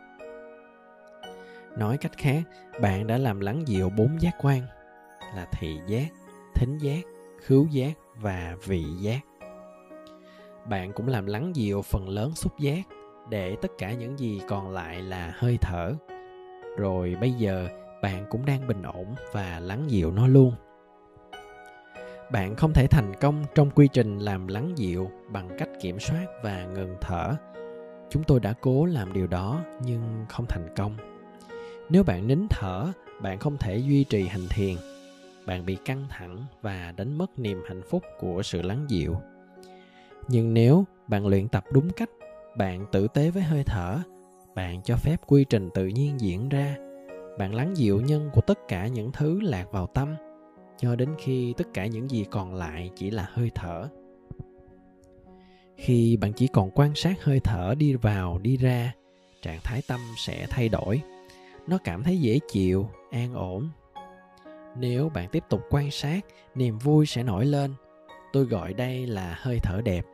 nói 1.78 1.96
cách 1.96 2.12
khác, 2.18 2.42
bạn 2.80 3.06
đã 3.06 3.18
làm 3.18 3.40
lắng 3.40 3.68
dịu 3.68 3.90
bốn 3.90 4.20
giác 4.20 4.34
quan, 4.42 4.62
là 5.37 5.46
thị 5.52 5.78
giác, 5.87 6.06
thính 6.54 6.78
giác, 6.78 7.00
khứu 7.42 7.66
giác 7.70 7.92
và 8.16 8.56
vị 8.64 8.84
giác. 9.00 9.20
Bạn 10.68 10.92
cũng 10.92 11.08
làm 11.08 11.26
lắng 11.26 11.56
dịu 11.56 11.82
phần 11.82 12.08
lớn 12.08 12.34
xúc 12.34 12.58
giác 12.58 12.82
để 13.30 13.56
tất 13.62 13.70
cả 13.78 13.92
những 13.92 14.18
gì 14.18 14.40
còn 14.48 14.70
lại 14.70 15.02
là 15.02 15.32
hơi 15.37 15.58
thở. 15.60 15.92
Rồi 16.76 17.16
bây 17.20 17.32
giờ, 17.32 17.68
bạn 18.02 18.26
cũng 18.30 18.46
đang 18.46 18.66
bình 18.66 18.82
ổn 18.82 19.14
và 19.32 19.60
lắng 19.60 19.84
dịu 19.90 20.10
nó 20.10 20.26
luôn. 20.26 20.52
Bạn 22.32 22.56
không 22.56 22.72
thể 22.72 22.87
thành 22.87 23.12
công 23.20 23.44
trong 23.54 23.70
quy 23.70 23.88
trình 23.92 24.18
làm 24.18 24.46
lắng 24.46 24.72
dịu 24.76 25.10
bằng 25.28 25.48
cách 25.58 25.68
kiểm 25.80 26.00
soát 26.00 26.26
và 26.42 26.64
ngừng 26.64 26.96
thở. 27.00 27.34
Chúng 28.10 28.22
tôi 28.24 28.40
đã 28.40 28.52
cố 28.60 28.84
làm 28.84 29.12
điều 29.12 29.26
đó 29.26 29.60
nhưng 29.84 30.26
không 30.28 30.46
thành 30.48 30.74
công 30.76 30.96
nếu 31.90 32.02
bạn 32.02 32.26
nín 32.26 32.46
thở, 32.50 32.92
bạn 33.22 33.38
không 33.38 33.56
thể 33.58 33.76
duy 33.76 34.04
trì 34.04 34.26
hành 34.26 34.46
thiền. 34.50 34.76
Bạn 35.46 35.66
bị 35.66 35.76
căng 35.84 36.04
thẳng 36.08 36.38
và 36.62 36.92
đánh 36.96 37.18
mất 37.18 37.38
niềm 37.38 37.62
hạnh 37.68 37.82
phúc 37.90 38.02
của 38.18 38.42
sự 38.42 38.62
lắng 38.62 38.84
dịu. 38.88 39.16
Nhưng 40.28 40.54
nếu 40.54 40.84
bạn 41.08 41.26
luyện 41.26 41.48
tập 41.48 41.64
đúng 41.72 41.90
cách, 41.90 42.10
bạn 42.56 42.86
tử 42.92 43.08
tế 43.14 43.30
với 43.30 43.42
hơi 43.42 43.64
thở, 43.64 43.98
bạn 44.54 44.82
cho 44.82 44.96
phép 44.96 45.16
quy 45.26 45.44
trình 45.44 45.70
tự 45.74 45.86
nhiên 45.86 46.20
diễn 46.20 46.48
ra, 46.48 46.76
bạn 47.38 47.54
lắng 47.54 47.76
dịu 47.76 48.00
nhân 48.00 48.30
của 48.32 48.40
tất 48.40 48.58
cả 48.68 48.86
những 48.86 49.12
thứ 49.12 49.40
lạc 49.40 49.72
vào 49.72 49.86
tâm, 49.86 50.14
cho 50.78 50.96
đến 50.96 51.08
khi 51.18 51.54
tất 51.56 51.64
cả 51.74 51.86
những 51.86 52.10
gì 52.10 52.24
còn 52.30 52.54
lại 52.54 52.90
chỉ 52.96 53.10
là 53.10 53.28
hơi 53.32 53.50
thở. 53.54 53.88
Khi 55.76 56.16
bạn 56.16 56.32
chỉ 56.32 56.46
còn 56.46 56.70
quan 56.70 56.94
sát 56.94 57.24
hơi 57.24 57.40
thở 57.40 57.74
đi 57.78 57.94
vào, 57.94 58.38
đi 58.38 58.56
ra, 58.56 58.92
trạng 59.42 59.60
thái 59.64 59.82
tâm 59.88 60.00
sẽ 60.26 60.46
thay 60.50 60.68
đổi 60.68 61.00
nó 61.66 61.79
cảm 61.85 62.03
thấy 62.03 62.20
dễ 62.20 62.38
chịu, 62.48 62.88
an 63.11 63.35
ổn. 63.35 63.70
Nếu 64.79 65.09
bạn 65.09 65.29
tiếp 65.29 65.44
tục 65.48 65.61
quan 65.70 65.90
sát, 65.90 66.20
niềm 66.55 66.79
vui 66.79 67.07
sẽ 67.07 67.22
nổi 67.22 67.46
lên. 67.46 67.74
Tôi 68.33 68.44
gọi 68.44 68.74
đây 68.74 69.07
là 69.07 69.38
hơi 69.38 69.59
thở 69.62 69.81
đẹp. 69.85 70.07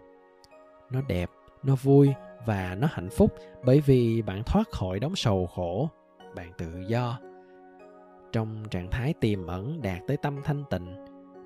Nó 0.90 1.00
đẹp, 1.08 1.30
nó 1.62 1.74
vui 1.74 2.12
và 2.46 2.74
nó 2.74 2.88
hạnh 2.90 3.08
phúc 3.10 3.34
bởi 3.64 3.80
vì 3.80 4.22
bạn 4.22 4.42
thoát 4.46 4.70
khỏi 4.70 5.00
đống 5.00 5.16
sầu 5.16 5.46
khổ. 5.46 5.88
Bạn 6.34 6.52
tự 6.58 6.84
do. 6.88 7.18
Trong 8.32 8.64
trạng 8.70 8.90
thái 8.90 9.14
tiềm 9.20 9.46
ẩn 9.46 9.82
đạt 9.82 10.02
tới 10.06 10.16
tâm 10.16 10.40
thanh 10.44 10.64
tịnh, 10.70 11.04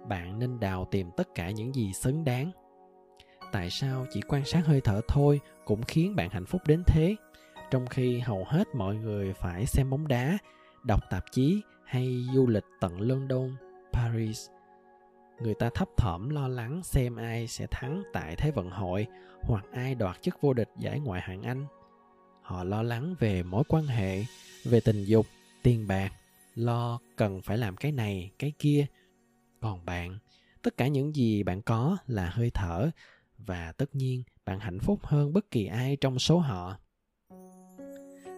bạn 0.08 0.38
nên 0.38 0.60
đào 0.60 0.88
tìm 0.90 1.10
tất 1.16 1.28
cả 1.34 1.50
những 1.50 1.74
gì 1.74 1.92
xứng 1.92 2.24
đáng. 2.24 2.50
Tại 3.52 3.70
sao 3.70 4.06
chỉ 4.10 4.20
quan 4.28 4.44
sát 4.44 4.66
hơi 4.66 4.80
thở 4.80 5.00
thôi 5.08 5.40
cũng 5.64 5.82
khiến 5.82 6.16
bạn 6.16 6.30
hạnh 6.30 6.46
phúc 6.46 6.62
đến 6.66 6.82
thế? 6.86 7.16
Trong 7.74 7.86
khi 7.86 8.18
hầu 8.18 8.44
hết 8.48 8.74
mọi 8.74 8.96
người 8.96 9.32
phải 9.32 9.66
xem 9.66 9.90
bóng 9.90 10.08
đá, 10.08 10.38
đọc 10.84 11.00
tạp 11.10 11.24
chí 11.32 11.60
hay 11.84 12.24
du 12.34 12.46
lịch 12.46 12.64
tận 12.80 13.00
london, 13.00 13.56
paris. 13.92 14.48
Người 15.40 15.54
ta 15.54 15.70
thấp 15.74 15.88
thỏm 15.96 16.28
lo 16.28 16.48
lắng 16.48 16.82
xem 16.82 17.16
ai 17.16 17.48
sẽ 17.48 17.66
thắng 17.70 18.02
tại 18.12 18.36
thế 18.36 18.50
vận 18.50 18.70
hội 18.70 19.06
hoặc 19.42 19.64
ai 19.72 19.94
đoạt 19.94 20.22
chức 20.22 20.40
vô 20.40 20.52
địch 20.52 20.68
giải 20.78 21.00
ngoại 21.00 21.20
hạng 21.20 21.42
anh. 21.42 21.66
Họ 22.42 22.64
lo 22.64 22.82
lắng 22.82 23.14
về 23.18 23.42
mối 23.42 23.64
quan 23.68 23.86
hệ, 23.86 24.24
về 24.64 24.80
tình 24.80 25.04
dục, 25.04 25.26
tiền 25.62 25.86
bạc, 25.86 26.12
lo 26.54 26.98
cần 27.16 27.42
phải 27.42 27.58
làm 27.58 27.76
cái 27.76 27.92
này, 27.92 28.30
cái 28.38 28.52
kia. 28.58 28.86
Còn 29.60 29.84
bạn, 29.84 30.18
tất 30.62 30.76
cả 30.76 30.86
những 30.86 31.16
gì 31.16 31.42
bạn 31.42 31.62
có 31.62 31.96
là 32.06 32.30
hơi 32.30 32.50
thở 32.54 32.90
và 33.38 33.72
tất 33.72 33.94
nhiên 33.94 34.22
bạn 34.44 34.60
hạnh 34.60 34.78
phúc 34.80 34.98
hơn 35.02 35.32
bất 35.32 35.50
kỳ 35.50 35.66
ai 35.66 35.96
trong 35.96 36.18
số 36.18 36.38
họ 36.38 36.76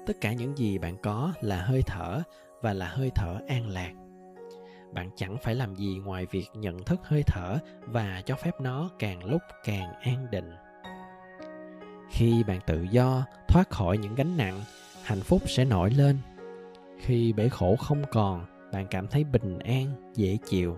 tất 0.06 0.20
cả 0.20 0.32
những 0.32 0.58
gì 0.58 0.78
bạn 0.78 0.96
có 1.02 1.32
là 1.40 1.62
hơi 1.62 1.82
thở 1.86 2.22
và 2.62 2.72
là 2.72 2.88
hơi 2.88 3.10
thở 3.14 3.38
an 3.48 3.68
lạc. 3.68 3.92
Bạn 4.94 5.10
chẳng 5.16 5.36
phải 5.42 5.54
làm 5.54 5.74
gì 5.74 5.98
ngoài 6.04 6.26
việc 6.30 6.46
nhận 6.54 6.82
thức 6.82 7.00
hơi 7.02 7.22
thở 7.26 7.58
và 7.80 8.22
cho 8.26 8.36
phép 8.36 8.60
nó 8.60 8.90
càng 8.98 9.24
lúc 9.24 9.42
càng 9.64 9.92
an 10.00 10.26
định. 10.30 10.50
Khi 12.10 12.44
bạn 12.44 12.60
tự 12.66 12.86
do, 12.90 13.24
thoát 13.48 13.70
khỏi 13.70 13.98
những 13.98 14.14
gánh 14.14 14.36
nặng, 14.36 14.60
hạnh 15.02 15.20
phúc 15.20 15.42
sẽ 15.46 15.64
nổi 15.64 15.90
lên. 15.90 16.18
Khi 17.00 17.32
bể 17.32 17.48
khổ 17.48 17.76
không 17.76 18.02
còn, 18.12 18.46
bạn 18.72 18.86
cảm 18.90 19.06
thấy 19.06 19.24
bình 19.24 19.58
an, 19.58 20.12
dễ 20.14 20.38
chịu. 20.48 20.76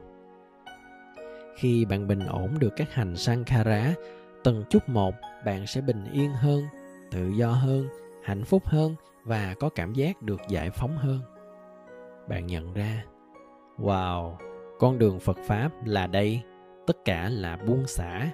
Khi 1.56 1.84
bạn 1.84 2.08
bình 2.08 2.26
ổn 2.26 2.58
được 2.58 2.72
các 2.76 2.92
hành 2.94 3.16
sankhara 3.16 3.94
từng 4.44 4.64
chút 4.70 4.88
một, 4.88 5.14
bạn 5.44 5.66
sẽ 5.66 5.80
bình 5.80 6.04
yên 6.12 6.30
hơn, 6.30 6.62
tự 7.10 7.28
do 7.28 7.52
hơn, 7.52 7.88
hạnh 8.24 8.44
phúc 8.44 8.66
hơn 8.66 8.94
và 9.28 9.54
có 9.60 9.68
cảm 9.68 9.92
giác 9.92 10.22
được 10.22 10.40
giải 10.48 10.70
phóng 10.70 10.96
hơn. 10.96 11.20
Bạn 12.28 12.46
nhận 12.46 12.72
ra, 12.72 13.04
wow, 13.78 14.36
con 14.78 14.98
đường 14.98 15.20
phật 15.20 15.36
pháp 15.46 15.70
là 15.84 16.06
đây, 16.06 16.42
tất 16.86 16.96
cả 17.04 17.28
là 17.32 17.56
buông 17.56 17.86
xả, 17.86 18.30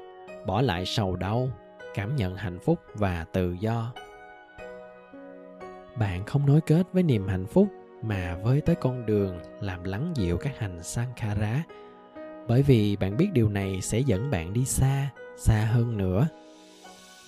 bỏ 0.46 0.60
lại 0.60 0.86
sầu 0.86 1.16
đau, 1.16 1.48
cảm 1.94 2.16
nhận 2.16 2.36
hạnh 2.36 2.58
phúc 2.58 2.78
và 2.94 3.24
tự 3.32 3.56
do. 3.60 3.92
Bạn 5.96 6.24
không 6.26 6.46
nối 6.46 6.60
kết 6.60 6.86
với 6.92 7.02
niềm 7.02 7.28
hạnh 7.28 7.46
phúc 7.46 7.68
mà 8.02 8.36
với 8.42 8.60
tới 8.60 8.76
con 8.76 9.06
đường 9.06 9.38
làm 9.60 9.84
lắng 9.84 10.12
dịu 10.14 10.38
các 10.38 10.58
hành 10.58 10.82
sankhara 10.82 11.62
bởi 12.48 12.62
vì 12.62 12.96
bạn 12.96 13.16
biết 13.16 13.28
điều 13.32 13.48
này 13.48 13.80
sẽ 13.80 13.98
dẫn 13.98 14.30
bạn 14.30 14.52
đi 14.52 14.64
xa 14.64 15.10
xa 15.36 15.68
hơn 15.72 15.96
nữa. 15.96 16.28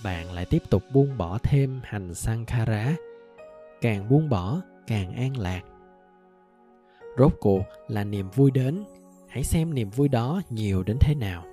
Bạn 0.04 0.32
lại 0.32 0.46
tiếp 0.50 0.62
tục 0.70 0.82
buông 0.92 1.18
bỏ 1.18 1.38
thêm 1.42 1.80
hành 1.84 2.14
sankhara 2.14 2.96
càng 3.86 4.08
buông 4.08 4.28
bỏ, 4.28 4.60
càng 4.86 5.12
an 5.12 5.36
lạc. 5.36 5.62
Rốt 7.18 7.32
cuộc 7.40 7.62
là 7.88 8.04
niềm 8.04 8.30
vui 8.30 8.50
đến, 8.50 8.84
hãy 9.28 9.44
xem 9.44 9.74
niềm 9.74 9.90
vui 9.90 10.08
đó 10.08 10.40
nhiều 10.50 10.82
đến 10.82 10.96
thế 11.00 11.14
nào. 11.14 11.44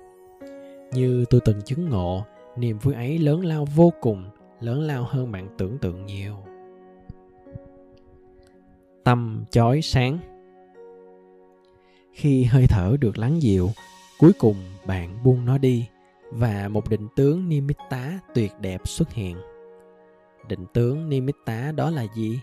Như 0.92 1.24
tôi 1.30 1.40
từng 1.44 1.62
chứng 1.62 1.88
ngộ, 1.88 2.24
niềm 2.56 2.78
vui 2.78 2.94
ấy 2.94 3.18
lớn 3.18 3.44
lao 3.44 3.64
vô 3.64 3.92
cùng, 4.00 4.24
lớn 4.60 4.80
lao 4.80 5.04
hơn 5.04 5.32
bạn 5.32 5.48
tưởng 5.58 5.78
tượng 5.78 6.06
nhiều. 6.06 6.36
Tâm 9.04 9.44
chói 9.50 9.82
sáng. 9.82 10.18
Khi 12.12 12.44
hơi 12.44 12.66
thở 12.68 12.96
được 13.00 13.18
lắng 13.18 13.42
dịu, 13.42 13.70
cuối 14.18 14.32
cùng 14.38 14.56
bạn 14.86 15.18
buông 15.24 15.44
nó 15.44 15.58
đi 15.58 15.88
và 16.30 16.68
một 16.68 16.90
định 16.90 17.08
tướng 17.16 17.48
nimitta 17.48 18.20
tuyệt 18.34 18.52
đẹp 18.60 18.80
xuất 18.84 19.12
hiện 19.12 19.36
định 20.48 20.66
tướng 20.74 21.08
nimitta 21.08 21.72
đó 21.72 21.90
là 21.90 22.06
gì? 22.14 22.40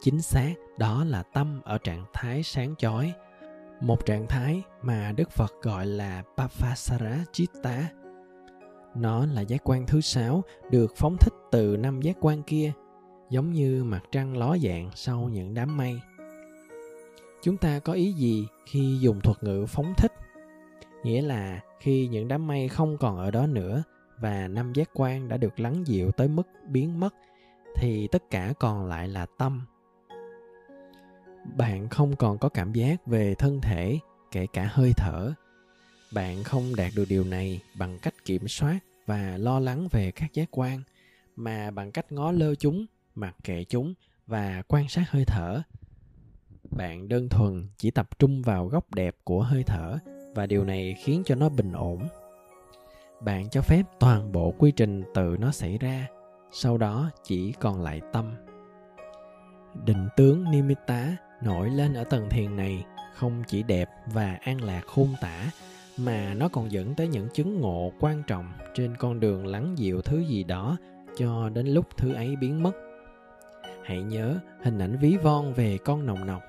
Chính 0.00 0.22
xác, 0.22 0.54
đó 0.78 1.04
là 1.04 1.22
tâm 1.22 1.60
ở 1.64 1.78
trạng 1.78 2.04
thái 2.12 2.42
sáng 2.42 2.74
chói. 2.78 3.12
Một 3.80 4.06
trạng 4.06 4.26
thái 4.26 4.62
mà 4.82 5.12
đức 5.16 5.30
phật 5.30 5.52
gọi 5.62 5.86
là 5.86 6.22
papasara 6.36 7.24
chitta 7.32 7.88
nó 8.94 9.26
là 9.26 9.40
giác 9.40 9.60
quan 9.64 9.86
thứ 9.86 10.00
sáu, 10.00 10.44
được 10.70 10.96
phóng 10.96 11.16
thích 11.20 11.32
từ 11.50 11.76
năm 11.76 12.00
giác 12.00 12.16
quan 12.20 12.42
kia, 12.42 12.72
giống 13.30 13.52
như 13.52 13.84
mặt 13.84 14.00
trăng 14.12 14.36
ló 14.36 14.56
dạng 14.58 14.90
sau 14.94 15.28
những 15.32 15.54
đám 15.54 15.76
mây. 15.76 16.00
Chúng 17.42 17.56
ta 17.56 17.78
có 17.78 17.92
ý 17.92 18.12
gì 18.12 18.46
khi 18.66 18.98
dùng 19.00 19.20
thuật 19.20 19.42
ngữ 19.42 19.66
phóng 19.68 19.92
thích? 19.96 20.12
Nghĩa 21.04 21.22
là 21.22 21.60
khi 21.80 22.08
những 22.08 22.28
đám 22.28 22.46
mây 22.46 22.68
không 22.68 22.98
còn 22.98 23.18
ở 23.18 23.30
đó 23.30 23.46
nữa 23.46 23.82
và 24.20 24.48
năm 24.48 24.72
giác 24.72 24.90
quan 24.94 25.28
đã 25.28 25.36
được 25.36 25.60
lắng 25.60 25.86
dịu 25.86 26.10
tới 26.10 26.28
mức 26.28 26.48
biến 26.68 27.00
mất, 27.00 27.14
thì 27.76 28.08
tất 28.12 28.30
cả 28.30 28.52
còn 28.58 28.86
lại 28.86 29.08
là 29.08 29.26
tâm. 29.38 29.66
Bạn 31.56 31.88
không 31.88 32.16
còn 32.16 32.38
có 32.38 32.48
cảm 32.48 32.72
giác 32.72 33.06
về 33.06 33.34
thân 33.34 33.60
thể, 33.60 33.98
kể 34.30 34.46
cả 34.52 34.68
hơi 34.72 34.92
thở. 34.96 35.32
Bạn 36.12 36.44
không 36.44 36.76
đạt 36.76 36.92
được 36.96 37.04
điều 37.08 37.24
này 37.24 37.60
bằng 37.78 37.98
cách 38.02 38.14
kiểm 38.24 38.48
soát 38.48 38.78
và 39.06 39.36
lo 39.38 39.60
lắng 39.60 39.88
về 39.90 40.10
các 40.10 40.34
giác 40.34 40.48
quan, 40.50 40.82
mà 41.36 41.70
bằng 41.70 41.92
cách 41.92 42.12
ngó 42.12 42.32
lơ 42.32 42.54
chúng, 42.54 42.86
mặc 43.14 43.36
kệ 43.44 43.64
chúng 43.64 43.94
và 44.26 44.62
quan 44.68 44.88
sát 44.88 45.04
hơi 45.10 45.24
thở. 45.24 45.62
Bạn 46.70 47.08
đơn 47.08 47.28
thuần 47.28 47.68
chỉ 47.76 47.90
tập 47.90 48.18
trung 48.18 48.42
vào 48.42 48.66
góc 48.66 48.94
đẹp 48.94 49.16
của 49.24 49.42
hơi 49.42 49.62
thở 49.62 49.98
và 50.34 50.46
điều 50.46 50.64
này 50.64 50.96
khiến 51.04 51.22
cho 51.26 51.34
nó 51.34 51.48
bình 51.48 51.72
ổn 51.72 52.08
bạn 53.20 53.48
cho 53.48 53.62
phép 53.62 53.82
toàn 54.00 54.32
bộ 54.32 54.54
quy 54.58 54.70
trình 54.70 55.02
tự 55.14 55.36
nó 55.40 55.50
xảy 55.50 55.78
ra, 55.78 56.06
sau 56.50 56.78
đó 56.78 57.10
chỉ 57.22 57.52
còn 57.52 57.82
lại 57.82 58.00
tâm. 58.12 58.34
Định 59.84 60.08
tướng 60.16 60.50
nimitta 60.50 61.16
nổi 61.42 61.70
lên 61.70 61.94
ở 61.94 62.04
tầng 62.04 62.28
thiền 62.30 62.56
này 62.56 62.84
không 63.14 63.42
chỉ 63.46 63.62
đẹp 63.62 63.88
và 64.06 64.38
an 64.42 64.60
lạc 64.60 64.82
khôn 64.86 65.08
tả, 65.20 65.50
mà 65.98 66.34
nó 66.34 66.48
còn 66.48 66.72
dẫn 66.72 66.94
tới 66.94 67.08
những 67.08 67.28
chứng 67.34 67.60
ngộ 67.60 67.92
quan 68.00 68.22
trọng 68.26 68.52
trên 68.74 68.96
con 68.96 69.20
đường 69.20 69.46
lắng 69.46 69.78
dịu 69.78 70.02
thứ 70.02 70.18
gì 70.18 70.44
đó 70.44 70.76
cho 71.16 71.48
đến 71.48 71.66
lúc 71.66 71.86
thứ 71.96 72.14
ấy 72.14 72.36
biến 72.36 72.62
mất. 72.62 72.72
Hãy 73.84 74.02
nhớ 74.02 74.38
hình 74.62 74.78
ảnh 74.78 74.98
ví 74.98 75.16
von 75.16 75.52
về 75.52 75.78
con 75.78 76.06
nồng 76.06 76.26
nọc 76.26 76.42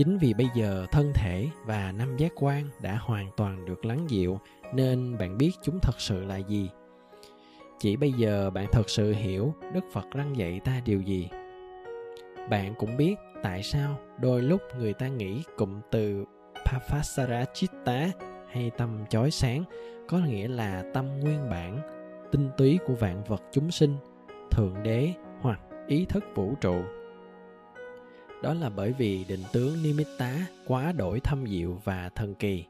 chính 0.00 0.18
vì 0.18 0.34
bây 0.34 0.48
giờ 0.54 0.86
thân 0.90 1.12
thể 1.14 1.48
và 1.64 1.92
năm 1.92 2.16
giác 2.16 2.32
quan 2.36 2.64
đã 2.82 2.98
hoàn 3.00 3.30
toàn 3.36 3.64
được 3.64 3.84
lắng 3.84 4.10
dịu 4.10 4.38
nên 4.74 5.18
bạn 5.18 5.38
biết 5.38 5.50
chúng 5.62 5.78
thật 5.82 6.00
sự 6.00 6.24
là 6.24 6.36
gì 6.36 6.70
chỉ 7.78 7.96
bây 7.96 8.12
giờ 8.12 8.50
bạn 8.50 8.66
thật 8.72 8.90
sự 8.90 9.12
hiểu 9.12 9.54
đức 9.74 9.84
phật 9.92 10.04
răng 10.12 10.36
dạy 10.36 10.60
ta 10.64 10.80
điều 10.84 11.00
gì 11.00 11.28
bạn 12.50 12.74
cũng 12.78 12.96
biết 12.96 13.14
tại 13.42 13.62
sao 13.62 13.98
đôi 14.20 14.42
lúc 14.42 14.60
người 14.78 14.92
ta 14.92 15.08
nghĩ 15.08 15.42
cụm 15.56 15.80
từ 15.90 16.24
Papasarachitta 16.66 18.10
hay 18.50 18.70
tâm 18.78 19.04
chói 19.10 19.30
sáng 19.30 19.64
có 20.08 20.18
nghĩa 20.18 20.48
là 20.48 20.84
tâm 20.94 21.20
nguyên 21.20 21.50
bản, 21.50 21.78
tinh 22.32 22.50
túy 22.56 22.78
của 22.86 22.94
vạn 22.94 23.24
vật 23.24 23.42
chúng 23.52 23.70
sinh, 23.70 23.96
thượng 24.50 24.82
đế 24.82 25.12
hoặc 25.40 25.60
ý 25.86 26.04
thức 26.04 26.24
vũ 26.34 26.54
trụ. 26.60 26.82
Đó 28.42 28.54
là 28.54 28.70
bởi 28.76 28.92
vì 28.92 29.24
định 29.28 29.42
tướng 29.52 29.82
Nimitta 29.82 30.46
quá 30.66 30.92
đổi 30.92 31.20
thâm 31.20 31.46
diệu 31.46 31.80
và 31.84 32.10
thần 32.14 32.34
kỳ. 32.34 32.64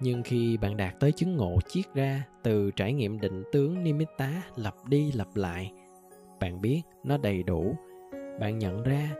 Nhưng 0.00 0.22
khi 0.22 0.56
bạn 0.56 0.76
đạt 0.76 1.00
tới 1.00 1.12
chứng 1.12 1.36
ngộ 1.36 1.58
chiết 1.68 1.84
ra 1.94 2.22
từ 2.42 2.70
trải 2.70 2.92
nghiệm 2.92 3.20
định 3.20 3.42
tướng 3.52 3.84
Nimitta 3.84 4.42
lặp 4.56 4.74
đi 4.88 5.12
lặp 5.12 5.36
lại, 5.36 5.72
bạn 6.40 6.60
biết 6.60 6.82
nó 7.04 7.16
đầy 7.16 7.42
đủ. 7.42 7.76
Bạn 8.40 8.58
nhận 8.58 8.82
ra 8.82 9.10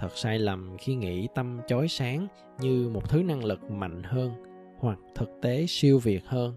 thật 0.00 0.16
sai 0.16 0.38
lầm 0.38 0.76
khi 0.78 0.94
nghĩ 0.94 1.28
tâm 1.34 1.60
chói 1.66 1.88
sáng 1.88 2.26
như 2.60 2.88
một 2.88 3.08
thứ 3.08 3.22
năng 3.22 3.44
lực 3.44 3.70
mạnh 3.70 4.02
hơn 4.02 4.32
hoặc 4.78 4.98
thực 5.14 5.28
tế 5.42 5.66
siêu 5.68 5.98
việt 5.98 6.24
hơn 6.26 6.54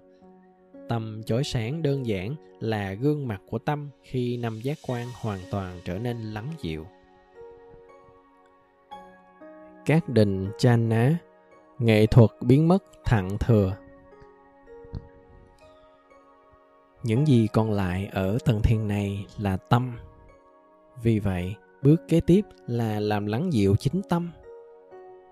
tâm 0.89 1.21
chói 1.25 1.43
sáng 1.43 1.81
đơn 1.81 2.05
giản 2.05 2.35
là 2.59 2.93
gương 2.93 3.27
mặt 3.27 3.41
của 3.49 3.57
tâm 3.57 3.89
khi 4.03 4.37
năm 4.37 4.59
giác 4.63 4.77
quan 4.87 5.07
hoàn 5.21 5.39
toàn 5.51 5.79
trở 5.85 5.99
nên 5.99 6.17
lắng 6.17 6.47
dịu 6.61 6.85
các 9.85 10.09
định 10.09 10.51
chan 10.57 10.89
ná, 10.89 11.17
nghệ 11.79 12.05
thuật 12.05 12.29
biến 12.41 12.67
mất 12.67 12.83
thặng 13.05 13.37
thừa 13.39 13.75
những 17.03 17.27
gì 17.27 17.47
còn 17.53 17.71
lại 17.71 18.09
ở 18.11 18.37
tầng 18.45 18.61
thiền 18.61 18.87
này 18.87 19.25
là 19.37 19.57
tâm. 19.57 19.97
Vì 21.01 21.19
vậy, 21.19 21.55
bước 21.81 22.01
kế 22.07 22.21
tiếp 22.21 22.45
là 22.67 22.99
làm 22.99 23.25
lắng 23.25 23.53
dịu 23.53 23.75
chính 23.75 24.01
tâm. 24.09 24.31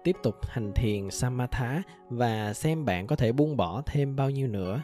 Tiếp 0.03 0.15
tục 0.23 0.35
hành 0.47 0.71
thiền 0.75 1.09
samatha 1.09 1.83
và 2.09 2.53
xem 2.53 2.85
bạn 2.85 3.07
có 3.07 3.15
thể 3.15 3.31
buông 3.31 3.57
bỏ 3.57 3.81
thêm 3.85 4.15
bao 4.15 4.29
nhiêu 4.29 4.47
nữa. 4.47 4.81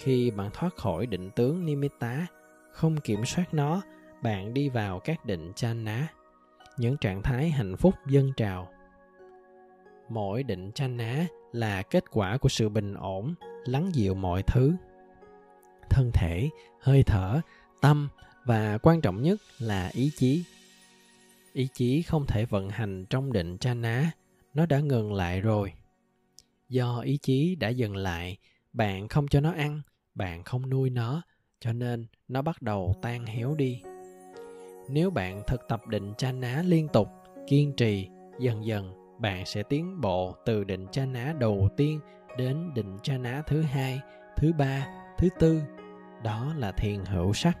Khi 0.00 0.30
bạn 0.30 0.50
thoát 0.52 0.76
khỏi 0.76 1.06
định 1.06 1.30
tướng 1.30 1.66
nimitta, 1.66 2.26
không 2.72 2.96
kiểm 2.96 3.24
soát 3.24 3.54
nó, 3.54 3.82
bạn 4.22 4.54
đi 4.54 4.68
vào 4.68 5.00
các 5.00 5.24
định 5.24 5.52
chana 5.56 6.08
những 6.78 6.96
trạng 6.96 7.22
thái 7.22 7.50
hạnh 7.50 7.76
phúc 7.76 7.94
dân 8.06 8.32
trào 8.36 8.68
mỗi 10.08 10.42
định 10.42 10.72
chana 10.72 11.26
là 11.52 11.82
kết 11.82 12.04
quả 12.10 12.38
của 12.38 12.48
sự 12.48 12.68
bình 12.68 12.94
ổn, 12.94 13.34
lắng 13.64 13.90
dịu 13.92 14.14
mọi 14.14 14.42
thứ. 14.42 14.72
Thân 15.90 16.10
thể, 16.14 16.48
hơi 16.80 17.02
thở, 17.02 17.40
tâm 17.80 18.08
và 18.44 18.78
quan 18.78 19.00
trọng 19.00 19.22
nhất 19.22 19.40
là 19.58 19.90
ý 19.92 20.10
chí. 20.16 20.44
Ý 21.52 21.68
chí 21.74 22.02
không 22.02 22.26
thể 22.26 22.44
vận 22.44 22.68
hành 22.70 23.06
trong 23.10 23.32
định 23.32 23.58
chana 23.58 24.10
nó 24.54 24.66
đã 24.66 24.80
ngừng 24.80 25.12
lại 25.12 25.40
rồi. 25.40 25.72
Do 26.68 27.00
ý 27.00 27.18
chí 27.22 27.54
đã 27.54 27.68
dừng 27.68 27.96
lại, 27.96 28.36
bạn 28.72 29.08
không 29.08 29.28
cho 29.28 29.40
nó 29.40 29.52
ăn, 29.52 29.80
bạn 30.14 30.44
không 30.44 30.70
nuôi 30.70 30.90
nó, 30.90 31.22
cho 31.60 31.72
nên 31.72 32.06
nó 32.28 32.42
bắt 32.42 32.62
đầu 32.62 32.94
tan 33.02 33.26
héo 33.26 33.54
đi. 33.54 33.82
Nếu 34.90 35.10
bạn 35.10 35.42
thực 35.46 35.60
tập 35.68 35.86
định 35.88 36.12
chana 36.18 36.62
liên 36.62 36.88
tục, 36.92 37.08
kiên 37.46 37.72
trì, 37.76 38.08
dần 38.40 38.66
dần 38.66 39.05
bạn 39.18 39.46
sẽ 39.46 39.62
tiến 39.62 40.00
bộ 40.00 40.36
từ 40.44 40.64
định 40.64 40.86
chana 40.92 41.34
đầu 41.38 41.68
tiên 41.76 42.00
đến 42.38 42.74
định 42.74 42.98
chana 43.02 43.42
thứ 43.46 43.62
hai, 43.62 44.00
thứ 44.36 44.52
ba, 44.58 44.86
thứ 45.18 45.28
tư. 45.38 45.60
Đó 46.24 46.52
là 46.56 46.72
thiền 46.72 47.04
hữu 47.04 47.32
sắc. 47.32 47.58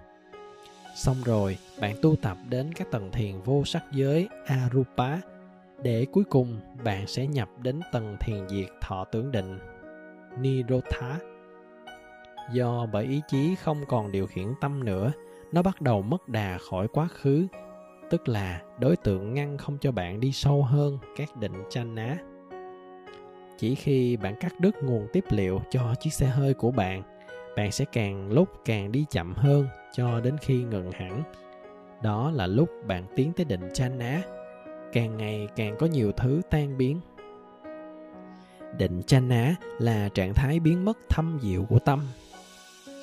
Xong 0.94 1.16
rồi, 1.24 1.58
bạn 1.80 1.96
tu 2.02 2.16
tập 2.16 2.36
đến 2.48 2.72
các 2.74 2.90
tầng 2.90 3.10
thiền 3.12 3.40
vô 3.40 3.64
sắc 3.64 3.84
giới 3.92 4.28
arupa 4.46 5.18
để 5.82 6.06
cuối 6.12 6.24
cùng 6.24 6.60
bạn 6.84 7.06
sẽ 7.06 7.26
nhập 7.26 7.48
đến 7.62 7.80
tầng 7.92 8.16
thiền 8.20 8.48
diệt 8.48 8.68
thọ 8.80 9.04
tưởng 9.04 9.32
định, 9.32 9.58
nirodha. 10.40 11.18
Do 12.52 12.86
bởi 12.92 13.04
ý 13.04 13.20
chí 13.28 13.54
không 13.54 13.84
còn 13.88 14.12
điều 14.12 14.26
khiển 14.26 14.48
tâm 14.60 14.84
nữa, 14.84 15.12
nó 15.52 15.62
bắt 15.62 15.80
đầu 15.80 16.02
mất 16.02 16.28
đà 16.28 16.58
khỏi 16.70 16.88
quá 16.88 17.08
khứ 17.08 17.46
tức 18.10 18.28
là 18.28 18.62
đối 18.78 18.96
tượng 18.96 19.34
ngăn 19.34 19.58
không 19.58 19.78
cho 19.80 19.92
bạn 19.92 20.20
đi 20.20 20.32
sâu 20.32 20.62
hơn 20.62 20.98
các 21.16 21.36
định 21.36 21.64
chanh 21.70 21.94
ná. 21.94 22.18
Chỉ 23.58 23.74
khi 23.74 24.16
bạn 24.16 24.34
cắt 24.40 24.60
đứt 24.60 24.76
nguồn 24.82 25.06
tiếp 25.12 25.24
liệu 25.30 25.60
cho 25.70 25.94
chiếc 26.00 26.12
xe 26.12 26.26
hơi 26.26 26.54
của 26.54 26.70
bạn 26.70 27.02
bạn 27.56 27.72
sẽ 27.72 27.84
càng 27.84 28.32
lúc 28.32 28.48
càng 28.64 28.92
đi 28.92 29.04
chậm 29.10 29.34
hơn 29.36 29.66
cho 29.92 30.20
đến 30.20 30.36
khi 30.40 30.62
ngừng 30.62 30.90
hẳn. 30.90 31.22
Đó 32.02 32.30
là 32.30 32.46
lúc 32.46 32.68
bạn 32.86 33.06
tiến 33.16 33.32
tới 33.32 33.44
định 33.44 33.68
chanh 33.74 33.98
ná. 33.98 34.22
Càng 34.92 35.16
ngày 35.16 35.48
càng 35.56 35.76
có 35.78 35.86
nhiều 35.86 36.12
thứ 36.12 36.40
tan 36.50 36.78
biến. 36.78 37.00
Định 38.78 39.02
chanh 39.02 39.28
ná 39.28 39.54
là 39.78 40.08
trạng 40.08 40.34
thái 40.34 40.60
biến 40.60 40.84
mất 40.84 40.98
thâm 41.08 41.38
diệu 41.42 41.64
của 41.64 41.78
tâm. 41.78 42.00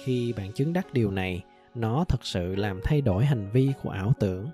Khi 0.03 0.33
bạn 0.33 0.51
chứng 0.51 0.73
đắc 0.73 0.93
điều 0.93 1.11
này, 1.11 1.43
nó 1.75 2.05
thật 2.09 2.25
sự 2.25 2.55
làm 2.55 2.79
thay 2.83 3.01
đổi 3.01 3.25
hành 3.25 3.49
vi 3.53 3.73
của 3.83 3.89
ảo 3.89 4.13
tưởng 4.19 4.47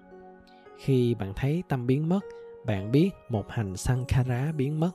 khi 0.79 1.15
bạn 1.15 1.33
thấy 1.35 1.63
tâm 1.67 1.87
biến 1.87 2.09
mất, 2.09 2.19
bạn 2.65 2.91
biết 2.91 3.09
một 3.29 3.49
hành 3.49 3.77
sankhara 3.77 4.51
biến 4.51 4.79
mất. 4.79 4.91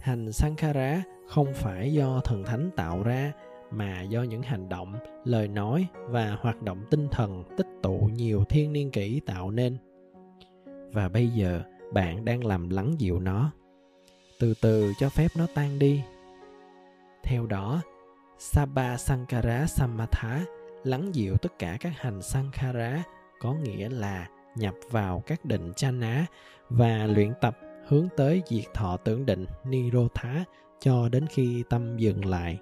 Hành 0.00 0.32
sankhara 0.32 1.02
không 1.28 1.52
phải 1.54 1.92
do 1.92 2.20
thần 2.24 2.44
thánh 2.44 2.70
tạo 2.76 3.02
ra, 3.02 3.32
mà 3.70 4.02
do 4.02 4.22
những 4.22 4.42
hành 4.42 4.68
động, 4.68 4.94
lời 5.24 5.48
nói 5.48 5.86
và 6.08 6.36
hoạt 6.40 6.62
động 6.62 6.84
tinh 6.90 7.08
thần 7.08 7.44
tích 7.56 7.66
tụ 7.82 8.10
nhiều 8.12 8.44
thiên 8.48 8.72
niên 8.72 8.90
kỷ 8.90 9.20
tạo 9.20 9.50
nên. 9.50 9.76
Và 10.92 11.08
bây 11.08 11.28
giờ, 11.28 11.62
bạn 11.92 12.24
đang 12.24 12.46
làm 12.46 12.68
lắng 12.68 12.94
dịu 12.98 13.20
nó. 13.20 13.50
Từ 14.40 14.54
từ 14.62 14.92
cho 14.98 15.08
phép 15.08 15.28
nó 15.36 15.46
tan 15.54 15.78
đi. 15.78 16.02
Theo 17.22 17.46
đó, 17.46 17.80
Sabha 18.38 18.96
sankhara 18.96 19.66
Samatha 19.66 20.44
lắng 20.84 21.14
dịu 21.14 21.36
tất 21.36 21.58
cả 21.58 21.76
các 21.80 21.92
hành 21.96 22.22
sankhara 22.22 23.02
có 23.40 23.54
nghĩa 23.54 23.88
là 23.88 24.28
nhập 24.56 24.74
vào 24.90 25.22
các 25.26 25.44
định 25.44 25.72
chana 25.76 26.26
và 26.68 27.06
luyện 27.06 27.32
tập 27.40 27.58
hướng 27.86 28.08
tới 28.16 28.42
diệt 28.46 28.64
thọ 28.74 28.96
tưởng 28.96 29.26
định 29.26 29.46
Nirodha 29.64 30.44
cho 30.80 31.08
đến 31.08 31.26
khi 31.26 31.64
tâm 31.70 31.96
dừng 31.96 32.24
lại. 32.24 32.58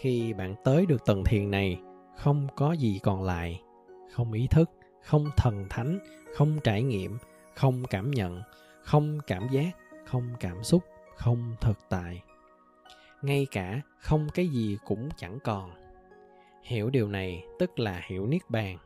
khi 0.00 0.32
bạn 0.32 0.54
tới 0.64 0.86
được 0.86 1.06
tầng 1.06 1.24
thiền 1.24 1.50
này, 1.50 1.80
không 2.16 2.48
có 2.56 2.72
gì 2.72 3.00
còn 3.02 3.22
lại. 3.22 3.62
Không 4.12 4.32
ý 4.32 4.46
thức, 4.46 4.70
không 5.02 5.30
thần 5.36 5.66
thánh, 5.70 5.98
không 6.34 6.58
trải 6.64 6.82
nghiệm, 6.82 7.18
không 7.54 7.82
cảm 7.90 8.10
nhận, 8.10 8.42
không 8.82 9.18
cảm 9.26 9.48
giác, 9.48 9.70
không 10.06 10.28
cảm 10.40 10.64
xúc, 10.64 10.82
không 11.16 11.54
thực 11.60 11.78
tại. 11.88 12.22
Ngay 13.22 13.46
cả 13.50 13.80
không 14.00 14.28
cái 14.34 14.48
gì 14.48 14.78
cũng 14.86 15.08
chẳng 15.16 15.38
còn. 15.44 15.70
Hiểu 16.62 16.90
điều 16.90 17.08
này 17.08 17.44
tức 17.58 17.78
là 17.78 18.02
hiểu 18.06 18.26
niết 18.26 18.42
bàn 18.48 18.78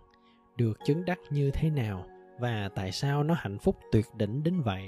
được 0.56 0.78
chứng 0.86 1.04
đắc 1.04 1.18
như 1.30 1.50
thế 1.50 1.70
nào 1.70 2.06
và 2.38 2.70
tại 2.74 2.92
sao 2.92 3.22
nó 3.22 3.34
hạnh 3.38 3.58
phúc 3.58 3.76
tuyệt 3.92 4.06
đỉnh 4.16 4.42
đến 4.42 4.60
vậy? 4.60 4.82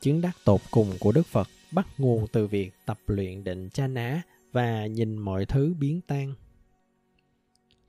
Chứng 0.00 0.20
đắc 0.20 0.36
tột 0.44 0.60
cùng 0.70 0.88
của 1.00 1.12
đức 1.12 1.26
phật 1.26 1.48
bắt 1.72 1.86
nguồn 1.98 2.26
từ 2.32 2.46
việc 2.46 2.72
tập 2.86 2.98
luyện 3.06 3.44
định 3.44 3.68
cha 3.70 3.86
ná 3.86 4.22
và 4.52 4.86
nhìn 4.86 5.18
mọi 5.18 5.46
thứ 5.46 5.74
biến 5.78 6.00
tan. 6.06 6.34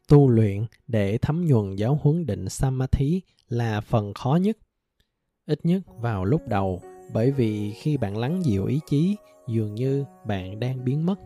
Tu 0.07 0.29
luyện 0.29 0.65
để 0.87 1.17
thấm 1.17 1.45
nhuần 1.47 1.75
giáo 1.75 1.99
huấn 2.01 2.25
định 2.25 2.49
samadhi 2.49 3.21
là 3.49 3.81
phần 3.81 4.13
khó 4.13 4.35
nhất. 4.41 4.57
Ít 5.45 5.59
nhất 5.63 5.81
vào 5.99 6.25
lúc 6.25 6.47
đầu, 6.47 6.81
bởi 7.13 7.31
vì 7.31 7.71
khi 7.71 7.97
bạn 7.97 8.17
lắng 8.17 8.45
dịu 8.45 8.65
ý 8.65 8.79
chí, 8.89 9.15
dường 9.47 9.75
như 9.75 10.05
bạn 10.27 10.59
đang 10.59 10.85
biến 10.85 11.05
mất. 11.05 11.19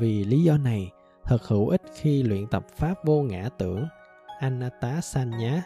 Vì 0.00 0.24
lý 0.24 0.42
do 0.42 0.58
này 0.58 0.90
thật 1.24 1.42
hữu 1.46 1.68
ích 1.68 1.82
khi 1.94 2.22
luyện 2.22 2.46
tập 2.46 2.66
pháp 2.76 2.94
vô 3.04 3.22
ngã 3.22 3.48
tưởng 3.58 3.86
anatta 4.40 5.00
sanya 5.00 5.62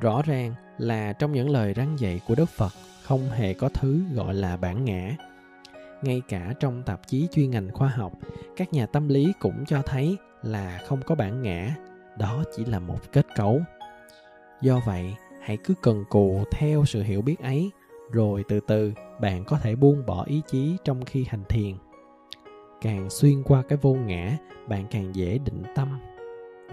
rõ 0.00 0.22
ràng 0.22 0.54
là 0.78 1.12
trong 1.12 1.32
những 1.32 1.50
lời 1.50 1.74
răng 1.74 1.96
dạy 1.98 2.20
của 2.28 2.34
đức 2.34 2.48
phật, 2.48 2.72
không 3.02 3.30
hề 3.30 3.54
có 3.54 3.68
thứ 3.68 4.00
gọi 4.14 4.34
là 4.34 4.56
bản 4.56 4.84
ngã. 4.84 5.16
Ngay 6.02 6.22
cả 6.28 6.52
trong 6.60 6.82
tạp 6.82 7.06
chí 7.06 7.28
chuyên 7.32 7.50
ngành 7.50 7.70
khoa 7.72 7.88
học, 7.88 8.12
các 8.56 8.72
nhà 8.72 8.86
tâm 8.86 9.08
lý 9.08 9.32
cũng 9.38 9.64
cho 9.66 9.82
thấy 9.82 10.16
là 10.42 10.80
không 10.86 11.02
có 11.02 11.14
bản 11.14 11.42
ngã, 11.42 11.76
đó 12.18 12.44
chỉ 12.56 12.64
là 12.64 12.78
một 12.78 13.12
kết 13.12 13.26
cấu. 13.36 13.60
Do 14.60 14.80
vậy, 14.86 15.14
hãy 15.42 15.56
cứ 15.64 15.74
cần 15.82 16.04
cù 16.10 16.44
theo 16.50 16.84
sự 16.84 17.02
hiểu 17.02 17.22
biết 17.22 17.38
ấy, 17.38 17.70
rồi 18.12 18.44
từ 18.48 18.60
từ 18.66 18.92
bạn 19.20 19.44
có 19.44 19.58
thể 19.58 19.76
buông 19.76 20.06
bỏ 20.06 20.24
ý 20.24 20.42
chí 20.46 20.76
trong 20.84 21.04
khi 21.04 21.24
hành 21.28 21.44
thiền 21.48 21.74
càng 22.86 23.10
xuyên 23.10 23.42
qua 23.42 23.62
cái 23.68 23.78
vô 23.82 23.94
ngã, 23.94 24.36
bạn 24.68 24.86
càng 24.90 25.14
dễ 25.14 25.38
định 25.38 25.62
tâm. 25.74 25.98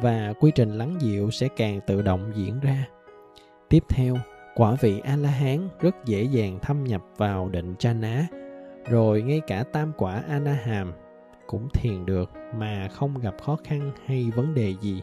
Và 0.01 0.33
quy 0.39 0.51
trình 0.55 0.77
lắng 0.77 0.95
dịu 0.99 1.31
sẽ 1.31 1.47
càng 1.57 1.79
tự 1.87 2.01
động 2.01 2.31
diễn 2.35 2.59
ra. 2.59 2.85
Tiếp 3.69 3.83
theo, 3.89 4.15
quả 4.55 4.75
vị 4.81 4.99
a 5.03 5.15
la 5.15 5.29
hán 5.29 5.69
rất 5.79 5.95
dễ 6.05 6.23
dàng 6.23 6.59
thâm 6.61 6.83
nhập 6.83 7.03
vào 7.17 7.49
định 7.49 7.75
cha 7.79 7.93
ná, 7.93 8.27
rồi 8.89 9.21
ngay 9.21 9.41
cả 9.47 9.63
tam 9.63 9.91
quả 9.97 10.23
a 10.29 10.39
na 10.39 10.53
hàm 10.53 10.93
cũng 11.47 11.67
thiền 11.73 12.05
được 12.05 12.31
mà 12.57 12.87
không 12.87 13.19
gặp 13.19 13.35
khó 13.41 13.57
khăn 13.63 13.91
hay 14.05 14.31
vấn 14.35 14.53
đề 14.53 14.75
gì. 14.81 15.01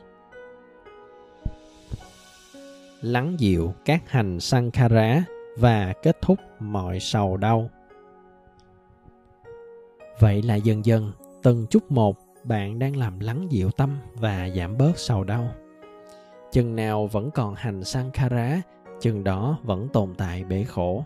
Lắng 3.00 3.34
dịu 3.38 3.74
các 3.84 4.10
hành 4.10 4.40
sankhara 4.40 5.24
và 5.58 5.92
kết 6.02 6.22
thúc 6.22 6.38
mọi 6.60 7.00
sầu 7.00 7.36
đau 7.36 7.70
vậy 10.20 10.42
là 10.42 10.54
dần 10.54 10.84
dần, 10.84 11.12
từng 11.42 11.66
chút 11.70 11.90
một, 11.90 12.16
bạn 12.44 12.78
đang 12.78 12.96
làm 12.96 13.20
lắng 13.20 13.46
dịu 13.50 13.70
tâm 13.70 13.98
và 14.14 14.48
giảm 14.56 14.78
bớt 14.78 14.98
sầu 14.98 15.24
đau. 15.24 15.48
Chừng 16.52 16.76
nào 16.76 17.06
vẫn 17.06 17.30
còn 17.30 17.54
hành 17.54 17.84
sankhara 17.84 18.62
chừng 19.00 19.24
đó 19.24 19.58
vẫn 19.62 19.88
tồn 19.92 20.14
tại 20.14 20.44
bể 20.44 20.64
khổ. 20.64 21.04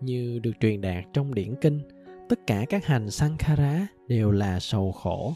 Như 0.00 0.38
được 0.42 0.52
truyền 0.60 0.80
đạt 0.80 1.04
trong 1.12 1.34
điển 1.34 1.54
kinh, 1.60 1.80
tất 2.28 2.38
cả 2.46 2.64
các 2.68 2.86
hành 2.86 3.10
sankhara 3.10 3.86
đều 4.08 4.30
là 4.30 4.60
sầu 4.60 4.92
khổ. 4.92 5.34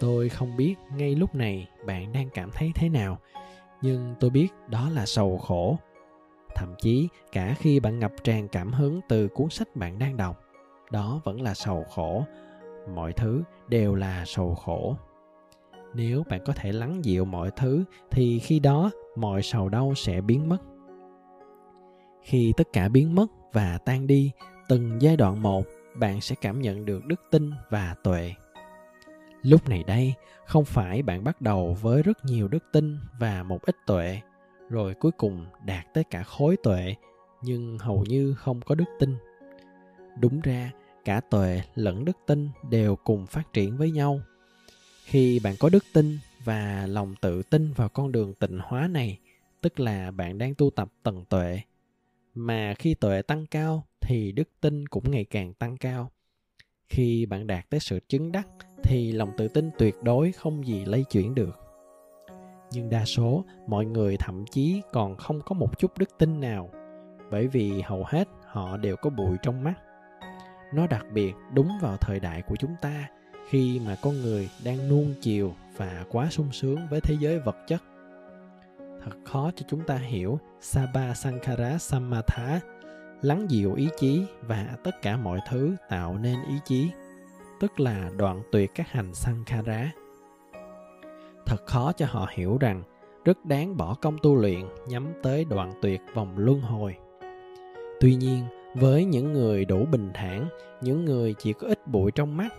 Tôi 0.00 0.28
không 0.28 0.56
biết 0.56 0.74
ngay 0.96 1.14
lúc 1.14 1.34
này 1.34 1.68
bạn 1.86 2.12
đang 2.12 2.30
cảm 2.34 2.50
thấy 2.54 2.72
thế 2.74 2.88
nào, 2.88 3.18
nhưng 3.82 4.14
tôi 4.20 4.30
biết 4.30 4.48
đó 4.68 4.90
là 4.90 5.06
sầu 5.06 5.38
khổ. 5.38 5.76
Thậm 6.54 6.74
chí, 6.82 7.08
cả 7.32 7.54
khi 7.58 7.80
bạn 7.80 7.98
ngập 7.98 8.12
tràn 8.24 8.48
cảm 8.48 8.72
hứng 8.72 9.00
từ 9.08 9.28
cuốn 9.28 9.50
sách 9.50 9.76
bạn 9.76 9.98
đang 9.98 10.16
đọc 10.16 10.49
đó 10.90 11.20
vẫn 11.24 11.42
là 11.42 11.54
sầu 11.54 11.84
khổ. 11.84 12.24
Mọi 12.94 13.12
thứ 13.12 13.42
đều 13.68 13.94
là 13.94 14.24
sầu 14.26 14.54
khổ. 14.54 14.96
Nếu 15.94 16.22
bạn 16.28 16.40
có 16.44 16.52
thể 16.56 16.72
lắng 16.72 17.04
dịu 17.04 17.24
mọi 17.24 17.50
thứ, 17.56 17.84
thì 18.10 18.38
khi 18.38 18.60
đó 18.60 18.90
mọi 19.16 19.42
sầu 19.42 19.68
đau 19.68 19.94
sẽ 19.96 20.20
biến 20.20 20.48
mất. 20.48 20.58
Khi 22.22 22.52
tất 22.56 22.68
cả 22.72 22.88
biến 22.88 23.14
mất 23.14 23.26
và 23.52 23.78
tan 23.84 24.06
đi, 24.06 24.30
từng 24.68 25.02
giai 25.02 25.16
đoạn 25.16 25.42
một, 25.42 25.66
bạn 25.94 26.20
sẽ 26.20 26.36
cảm 26.40 26.60
nhận 26.60 26.84
được 26.84 27.06
đức 27.06 27.20
tin 27.30 27.50
và 27.70 27.94
tuệ. 28.04 28.34
Lúc 29.42 29.68
này 29.68 29.84
đây, 29.86 30.14
không 30.46 30.64
phải 30.64 31.02
bạn 31.02 31.24
bắt 31.24 31.40
đầu 31.40 31.76
với 31.80 32.02
rất 32.02 32.24
nhiều 32.24 32.48
đức 32.48 32.64
tin 32.72 32.98
và 33.18 33.42
một 33.42 33.62
ít 33.62 33.76
tuệ, 33.86 34.20
rồi 34.68 34.94
cuối 34.94 35.12
cùng 35.12 35.46
đạt 35.64 35.94
tới 35.94 36.04
cả 36.04 36.22
khối 36.22 36.56
tuệ, 36.62 36.94
nhưng 37.42 37.78
hầu 37.78 38.04
như 38.08 38.34
không 38.34 38.60
có 38.60 38.74
đức 38.74 38.84
tin. 38.98 39.16
Đúng 40.18 40.40
ra 40.40 40.70
cả 41.04 41.20
tuệ 41.30 41.62
lẫn 41.74 42.04
đức 42.04 42.16
tin 42.26 42.48
đều 42.70 42.96
cùng 42.96 43.26
phát 43.26 43.52
triển 43.52 43.76
với 43.76 43.90
nhau. 43.90 44.20
Khi 45.04 45.40
bạn 45.44 45.54
có 45.60 45.68
đức 45.68 45.84
tin 45.92 46.18
và 46.44 46.86
lòng 46.86 47.14
tự 47.20 47.42
tin 47.42 47.72
vào 47.72 47.88
con 47.88 48.12
đường 48.12 48.34
tịnh 48.34 48.58
hóa 48.62 48.88
này, 48.88 49.18
tức 49.60 49.80
là 49.80 50.10
bạn 50.10 50.38
đang 50.38 50.54
tu 50.54 50.70
tập 50.70 50.88
tầng 51.02 51.24
tuệ, 51.28 51.60
mà 52.34 52.74
khi 52.78 52.94
tuệ 52.94 53.22
tăng 53.22 53.46
cao 53.46 53.84
thì 54.00 54.32
đức 54.32 54.48
tin 54.60 54.86
cũng 54.86 55.10
ngày 55.10 55.24
càng 55.24 55.54
tăng 55.54 55.76
cao. 55.76 56.10
Khi 56.88 57.26
bạn 57.26 57.46
đạt 57.46 57.70
tới 57.70 57.80
sự 57.80 58.00
chứng 58.08 58.32
đắc 58.32 58.48
thì 58.82 59.12
lòng 59.12 59.30
tự 59.36 59.48
tin 59.48 59.70
tuyệt 59.78 59.94
đối 60.02 60.32
không 60.32 60.66
gì 60.66 60.84
lây 60.84 61.04
chuyển 61.10 61.34
được. 61.34 61.58
Nhưng 62.72 62.90
đa 62.90 63.04
số 63.04 63.44
mọi 63.66 63.86
người 63.86 64.16
thậm 64.16 64.44
chí 64.50 64.82
còn 64.92 65.16
không 65.16 65.40
có 65.40 65.54
một 65.54 65.78
chút 65.78 65.98
đức 65.98 66.18
tin 66.18 66.40
nào, 66.40 66.70
bởi 67.30 67.48
vì 67.48 67.80
hầu 67.80 68.04
hết 68.06 68.28
họ 68.46 68.76
đều 68.76 68.96
có 68.96 69.10
bụi 69.10 69.36
trong 69.42 69.64
mắt 69.64 69.74
nó 70.74 70.86
đặc 70.86 71.06
biệt 71.12 71.32
đúng 71.54 71.70
vào 71.80 71.96
thời 71.96 72.20
đại 72.20 72.42
của 72.42 72.56
chúng 72.56 72.74
ta, 72.80 73.08
khi 73.48 73.80
mà 73.86 73.96
con 74.02 74.22
người 74.22 74.48
đang 74.64 74.88
nuông 74.88 75.14
chiều 75.20 75.54
và 75.76 76.04
quá 76.10 76.28
sung 76.30 76.52
sướng 76.52 76.78
với 76.90 77.00
thế 77.00 77.16
giới 77.20 77.38
vật 77.38 77.56
chất. 77.66 77.82
Thật 78.78 79.16
khó 79.24 79.50
cho 79.56 79.66
chúng 79.68 79.80
ta 79.86 79.94
hiểu 79.96 80.38
Sabha 80.60 81.14
Sankara 81.14 81.78
Samatha 81.78 82.60
lắng 83.22 83.46
dịu 83.50 83.74
ý 83.74 83.88
chí 83.98 84.24
và 84.42 84.76
tất 84.84 85.02
cả 85.02 85.16
mọi 85.16 85.40
thứ 85.48 85.76
tạo 85.88 86.18
nên 86.18 86.36
ý 86.48 86.54
chí, 86.64 86.90
tức 87.60 87.80
là 87.80 88.10
đoạn 88.16 88.42
tuyệt 88.52 88.70
các 88.74 88.90
hành 88.90 89.14
Sankara. 89.14 89.92
Thật 91.46 91.66
khó 91.66 91.92
cho 91.92 92.06
họ 92.08 92.28
hiểu 92.30 92.58
rằng 92.58 92.82
rất 93.24 93.44
đáng 93.44 93.76
bỏ 93.76 93.94
công 93.94 94.18
tu 94.22 94.34
luyện 94.34 94.60
nhắm 94.88 95.08
tới 95.22 95.44
đoạn 95.44 95.72
tuyệt 95.82 96.00
vòng 96.14 96.38
luân 96.38 96.60
hồi. 96.60 96.96
Tuy 98.00 98.14
nhiên 98.14 98.44
với 98.74 99.04
những 99.04 99.32
người 99.32 99.64
đủ 99.64 99.86
bình 99.90 100.10
thản, 100.14 100.48
những 100.80 101.04
người 101.04 101.34
chỉ 101.38 101.52
có 101.52 101.68
ít 101.68 101.86
bụi 101.86 102.10
trong 102.10 102.36
mắt, 102.36 102.54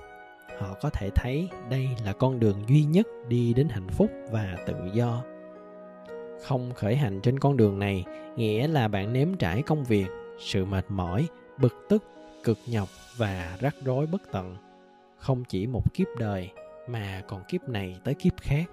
họ 0.59 0.73
có 0.81 0.89
thể 0.89 1.09
thấy 1.15 1.49
đây 1.69 1.87
là 2.05 2.13
con 2.13 2.39
đường 2.39 2.63
duy 2.67 2.83
nhất 2.83 3.07
đi 3.27 3.53
đến 3.53 3.69
hạnh 3.69 3.89
phúc 3.89 4.11
và 4.31 4.57
tự 4.67 4.75
do. 4.93 5.23
Không 6.43 6.73
khởi 6.73 6.95
hành 6.95 7.21
trên 7.21 7.39
con 7.39 7.57
đường 7.57 7.79
này 7.79 8.05
nghĩa 8.35 8.67
là 8.67 8.87
bạn 8.87 9.13
nếm 9.13 9.35
trải 9.35 9.61
công 9.61 9.83
việc, 9.83 10.07
sự 10.39 10.65
mệt 10.65 10.85
mỏi, 10.89 11.27
bực 11.57 11.73
tức, 11.89 12.03
cực 12.43 12.57
nhọc 12.67 12.87
và 13.17 13.57
rắc 13.59 13.75
rối 13.85 14.05
bất 14.05 14.21
tận. 14.31 14.55
Không 15.17 15.43
chỉ 15.43 15.67
một 15.67 15.93
kiếp 15.93 16.07
đời, 16.19 16.49
mà 16.87 17.21
còn 17.27 17.41
kiếp 17.47 17.69
này 17.69 17.97
tới 18.03 18.13
kiếp 18.13 18.33
khác. 18.41 18.65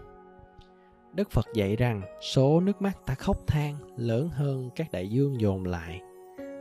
Đức 1.14 1.30
phật 1.30 1.46
dạy 1.54 1.76
rằng 1.76 2.02
số 2.20 2.60
nước 2.60 2.82
mắt 2.82 3.06
ta 3.06 3.14
khóc 3.14 3.46
than 3.46 3.74
lớn 3.96 4.28
hơn 4.28 4.70
các 4.76 4.92
đại 4.92 5.08
dương 5.08 5.40
dồn 5.40 5.64
lại 5.64 6.00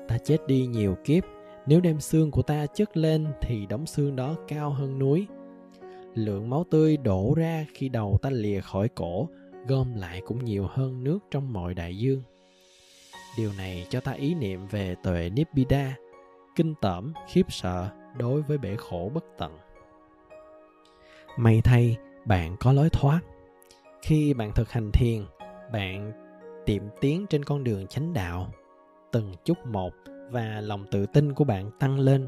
ta 0.08 0.18
chết 0.18 0.48
đi 0.48 0.66
nhiều 0.66 0.96
kiếp. 1.04 1.24
Nếu 1.66 1.82
đem 1.82 2.00
xương 2.00 2.32
của 2.32 2.42
ta 2.42 2.66
chất 2.66 2.98
lên 2.98 3.28
thì 3.42 3.66
đống 3.66 3.86
xương 3.86 4.16
đó 4.16 4.36
cao 4.48 4.70
hơn 4.70 5.00
núi. 5.00 5.28
Lượng 6.14 6.50
máu 6.50 6.66
tươi 6.72 6.98
đổ 6.98 7.34
ra 7.38 7.66
khi 7.74 7.90
đầu 7.90 8.18
ta 8.22 8.30
lìa 8.30 8.62
khỏi 8.62 8.90
cổ, 8.90 9.30
gom 9.68 9.96
lại 9.96 10.22
cũng 10.26 10.46
nhiều 10.46 10.68
hơn 10.70 11.04
nước 11.04 11.20
trong 11.32 11.54
mọi 11.54 11.74
đại 11.74 11.98
dương. 11.98 12.22
Điều 13.38 13.52
này 13.58 13.86
cho 13.90 14.00
ta 14.00 14.12
ý 14.12 14.34
niệm 14.36 14.68
về 14.68 14.96
tuệ 15.04 15.30
nibbida, 15.30 15.96
kinh 16.56 16.74
tởm, 16.82 17.14
khiếp 17.28 17.46
sợ 17.50 17.90
đối 18.18 18.42
với 18.42 18.58
bể 18.58 18.76
khổ 18.78 19.12
bất 19.14 19.26
tận. 19.38 19.58
May 21.38 21.62
thay, 21.64 21.98
bạn 22.26 22.56
có 22.60 22.74
lối 22.74 22.90
thoát. 22.90 23.20
Khi 24.02 24.34
bạn 24.34 24.52
thực 24.56 24.72
hành 24.72 24.92
thiền, 24.92 25.26
bạn 25.74 26.12
tiệm 26.66 26.84
tiến 27.02 27.26
trên 27.30 27.46
con 27.46 27.64
đường 27.64 27.88
chánh 27.88 28.14
đạo 28.14 28.50
từng 29.12 29.34
chút 29.46 29.58
một 29.66 29.94
và 30.30 30.62
lòng 30.62 30.86
tự 30.92 31.06
tin 31.06 31.34
của 31.34 31.44
bạn 31.44 31.72
tăng 31.80 32.00
lên. 32.00 32.28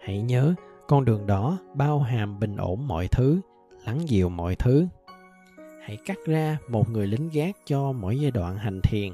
Hãy 0.00 0.22
nhớ, 0.22 0.54
con 0.88 1.04
đường 1.04 1.26
đó 1.26 1.58
bao 1.74 1.98
hàm 1.98 2.40
bình 2.40 2.56
ổn 2.56 2.88
mọi 2.88 3.08
thứ, 3.08 3.40
lắng 3.86 4.08
dịu 4.08 4.28
mọi 4.28 4.56
thứ. 4.56 4.86
Hãy 5.82 5.98
cắt 6.06 6.18
ra 6.26 6.58
một 6.68 6.90
người 6.90 7.06
lính 7.06 7.28
gác 7.32 7.56
cho 7.64 7.92
mỗi 7.92 8.18
giai 8.18 8.30
đoạn 8.30 8.56
hành 8.56 8.80
thiền. 8.82 9.12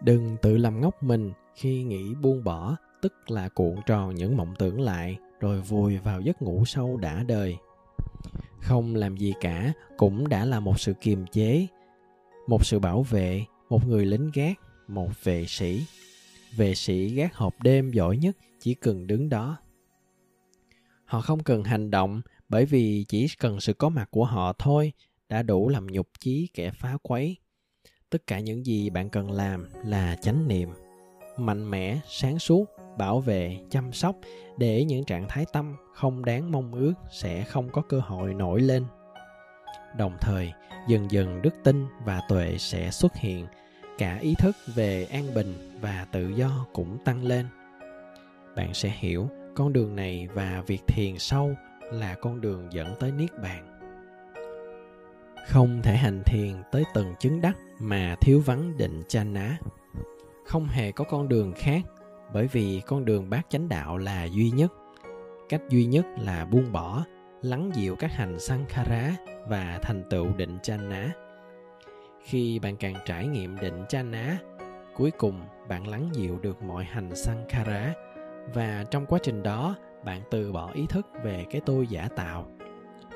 Đừng 0.00 0.36
tự 0.42 0.56
làm 0.56 0.80
ngốc 0.80 1.02
mình 1.02 1.32
khi 1.54 1.82
nghĩ 1.82 2.14
buông 2.14 2.44
bỏ, 2.44 2.76
tức 3.02 3.30
là 3.30 3.48
cuộn 3.48 3.74
tròn 3.86 4.14
những 4.14 4.36
mộng 4.36 4.54
tưởng 4.58 4.80
lại, 4.80 5.16
rồi 5.40 5.60
vùi 5.60 5.98
vào 5.98 6.20
giấc 6.20 6.42
ngủ 6.42 6.64
sâu 6.64 6.96
đã 6.96 7.22
đời. 7.22 7.56
Không 8.60 8.94
làm 8.94 9.16
gì 9.16 9.34
cả 9.40 9.72
cũng 9.96 10.28
đã 10.28 10.44
là 10.44 10.60
một 10.60 10.80
sự 10.80 10.92
kiềm 11.00 11.26
chế, 11.26 11.66
một 12.46 12.64
sự 12.64 12.78
bảo 12.78 13.02
vệ, 13.02 13.44
một 13.70 13.86
người 13.88 14.06
lính 14.06 14.30
gác 14.34 14.58
một 14.88 15.24
vệ 15.24 15.44
sĩ. 15.48 15.84
Vệ 16.56 16.74
sĩ 16.74 17.08
gác 17.08 17.34
hộp 17.34 17.54
đêm 17.62 17.90
giỏi 17.90 18.16
nhất, 18.16 18.36
chỉ 18.60 18.74
cần 18.74 19.06
đứng 19.06 19.28
đó. 19.28 19.56
Họ 21.04 21.20
không 21.20 21.42
cần 21.42 21.64
hành 21.64 21.90
động, 21.90 22.20
bởi 22.48 22.64
vì 22.64 23.04
chỉ 23.08 23.26
cần 23.38 23.60
sự 23.60 23.72
có 23.72 23.88
mặt 23.88 24.08
của 24.10 24.24
họ 24.24 24.52
thôi, 24.52 24.92
đã 25.28 25.42
đủ 25.42 25.68
làm 25.68 25.86
nhục 25.86 26.08
chí 26.20 26.48
kẻ 26.54 26.70
phá 26.70 26.96
quấy. 27.02 27.36
Tất 28.10 28.26
cả 28.26 28.40
những 28.40 28.66
gì 28.66 28.90
bạn 28.90 29.10
cần 29.10 29.30
làm 29.30 29.68
là 29.84 30.16
chánh 30.22 30.48
niệm, 30.48 30.68
mạnh 31.36 31.70
mẽ, 31.70 31.98
sáng 32.08 32.38
suốt, 32.38 32.64
bảo 32.98 33.20
vệ, 33.20 33.58
chăm 33.70 33.92
sóc, 33.92 34.16
để 34.58 34.84
những 34.84 35.04
trạng 35.04 35.28
thái 35.28 35.44
tâm 35.52 35.76
không 35.94 36.24
đáng 36.24 36.52
mong 36.52 36.74
ước 36.74 36.94
sẽ 37.10 37.44
không 37.44 37.68
có 37.72 37.82
cơ 37.82 38.00
hội 38.00 38.34
nổi 38.34 38.60
lên. 38.60 38.84
Đồng 39.96 40.16
thời, 40.20 40.52
dần 40.88 41.10
dần 41.10 41.42
đức 41.42 41.54
tin 41.64 41.86
và 42.04 42.20
tuệ 42.28 42.56
sẽ 42.58 42.90
xuất 42.90 43.16
hiện 43.16 43.46
cả 43.98 44.18
ý 44.20 44.34
thức 44.38 44.56
về 44.74 45.04
an 45.04 45.34
bình 45.34 45.78
và 45.80 46.06
tự 46.12 46.28
do 46.28 46.66
cũng 46.72 46.98
tăng 47.04 47.24
lên. 47.24 47.46
Bạn 48.56 48.74
sẽ 48.74 48.92
hiểu 48.98 49.28
con 49.54 49.72
đường 49.72 49.96
này 49.96 50.28
và 50.34 50.62
việc 50.66 50.80
thiền 50.86 51.18
sâu 51.18 51.54
là 51.92 52.14
con 52.14 52.40
đường 52.40 52.68
dẫn 52.72 52.94
tới 53.00 53.12
niết 53.12 53.30
bàn. 53.42 53.72
Không 55.46 55.82
thể 55.82 55.96
hành 55.96 56.22
thiền 56.26 56.62
tới 56.72 56.84
tầng 56.94 57.14
chứng 57.18 57.40
đắc 57.40 57.56
mà 57.80 58.16
thiếu 58.20 58.40
vắng 58.40 58.76
định 58.76 59.02
chanh 59.08 59.32
ná. 59.32 59.58
Không 60.46 60.66
hề 60.66 60.92
có 60.92 61.04
con 61.04 61.28
đường 61.28 61.52
khác, 61.56 61.82
bởi 62.32 62.46
vì 62.46 62.82
con 62.86 63.04
đường 63.04 63.30
bát 63.30 63.46
chánh 63.48 63.68
đạo 63.68 63.98
là 63.98 64.24
duy 64.24 64.50
nhất. 64.50 64.72
Cách 65.48 65.62
duy 65.68 65.86
nhất 65.86 66.06
là 66.18 66.44
buông 66.44 66.72
bỏ, 66.72 67.04
lắng 67.42 67.70
dịu 67.74 67.96
các 67.96 68.12
hành 68.12 68.40
sankhara 68.40 69.16
và 69.48 69.78
thành 69.82 70.04
tựu 70.10 70.32
định 70.36 70.58
chanh 70.62 70.88
ná 70.88 71.12
khi 72.26 72.58
bạn 72.58 72.76
càng 72.76 72.94
trải 73.04 73.26
nghiệm 73.26 73.58
định 73.60 73.84
cha 73.88 74.02
ná, 74.02 74.38
cuối 74.94 75.10
cùng 75.10 75.40
bạn 75.68 75.88
lắng 75.88 76.08
dịu 76.12 76.38
được 76.38 76.62
mọi 76.62 76.84
hành 76.84 77.16
sankhara 77.16 77.94
và 78.54 78.84
trong 78.90 79.06
quá 79.06 79.18
trình 79.22 79.42
đó, 79.42 79.76
bạn 80.04 80.22
từ 80.30 80.52
bỏ 80.52 80.70
ý 80.72 80.86
thức 80.88 81.06
về 81.22 81.44
cái 81.50 81.60
tôi 81.66 81.86
giả 81.86 82.08
tạo, 82.16 82.46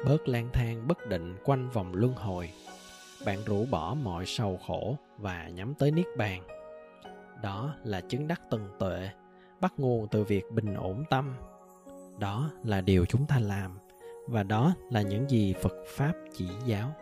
bớt 0.05 0.29
lang 0.29 0.49
thang 0.53 0.89
bất 0.89 1.07
định 1.07 1.37
quanh 1.45 1.71
vòng 1.71 1.95
luân 1.95 2.13
hồi. 2.13 2.51
Bạn 3.27 3.39
rũ 3.47 3.67
bỏ 3.71 3.95
mọi 4.03 4.27
sầu 4.27 4.59
khổ 4.67 4.97
và 5.19 5.49
nhắm 5.49 5.75
tới 5.75 5.91
niết 5.91 6.07
bàn. 6.17 6.43
Đó 7.43 7.75
là 7.85 8.01
chứng 8.01 8.29
đắc 8.29 8.41
tần 8.51 8.69
tuệ, 8.79 9.11
bắt 9.61 9.73
nguồn 9.77 10.09
từ 10.09 10.25
việc 10.25 10.45
bình 10.51 10.75
ổn 10.75 11.05
tâm. 11.11 11.35
Đó 12.19 12.51
là 12.65 12.81
điều 12.81 13.05
chúng 13.05 13.27
ta 13.27 13.39
làm, 13.39 13.79
và 14.27 14.43
đó 14.43 14.75
là 14.91 15.03
những 15.03 15.31
gì 15.31 15.55
phật 15.63 15.75
pháp 15.87 16.13
chỉ 16.33 16.49
giáo. 16.65 16.95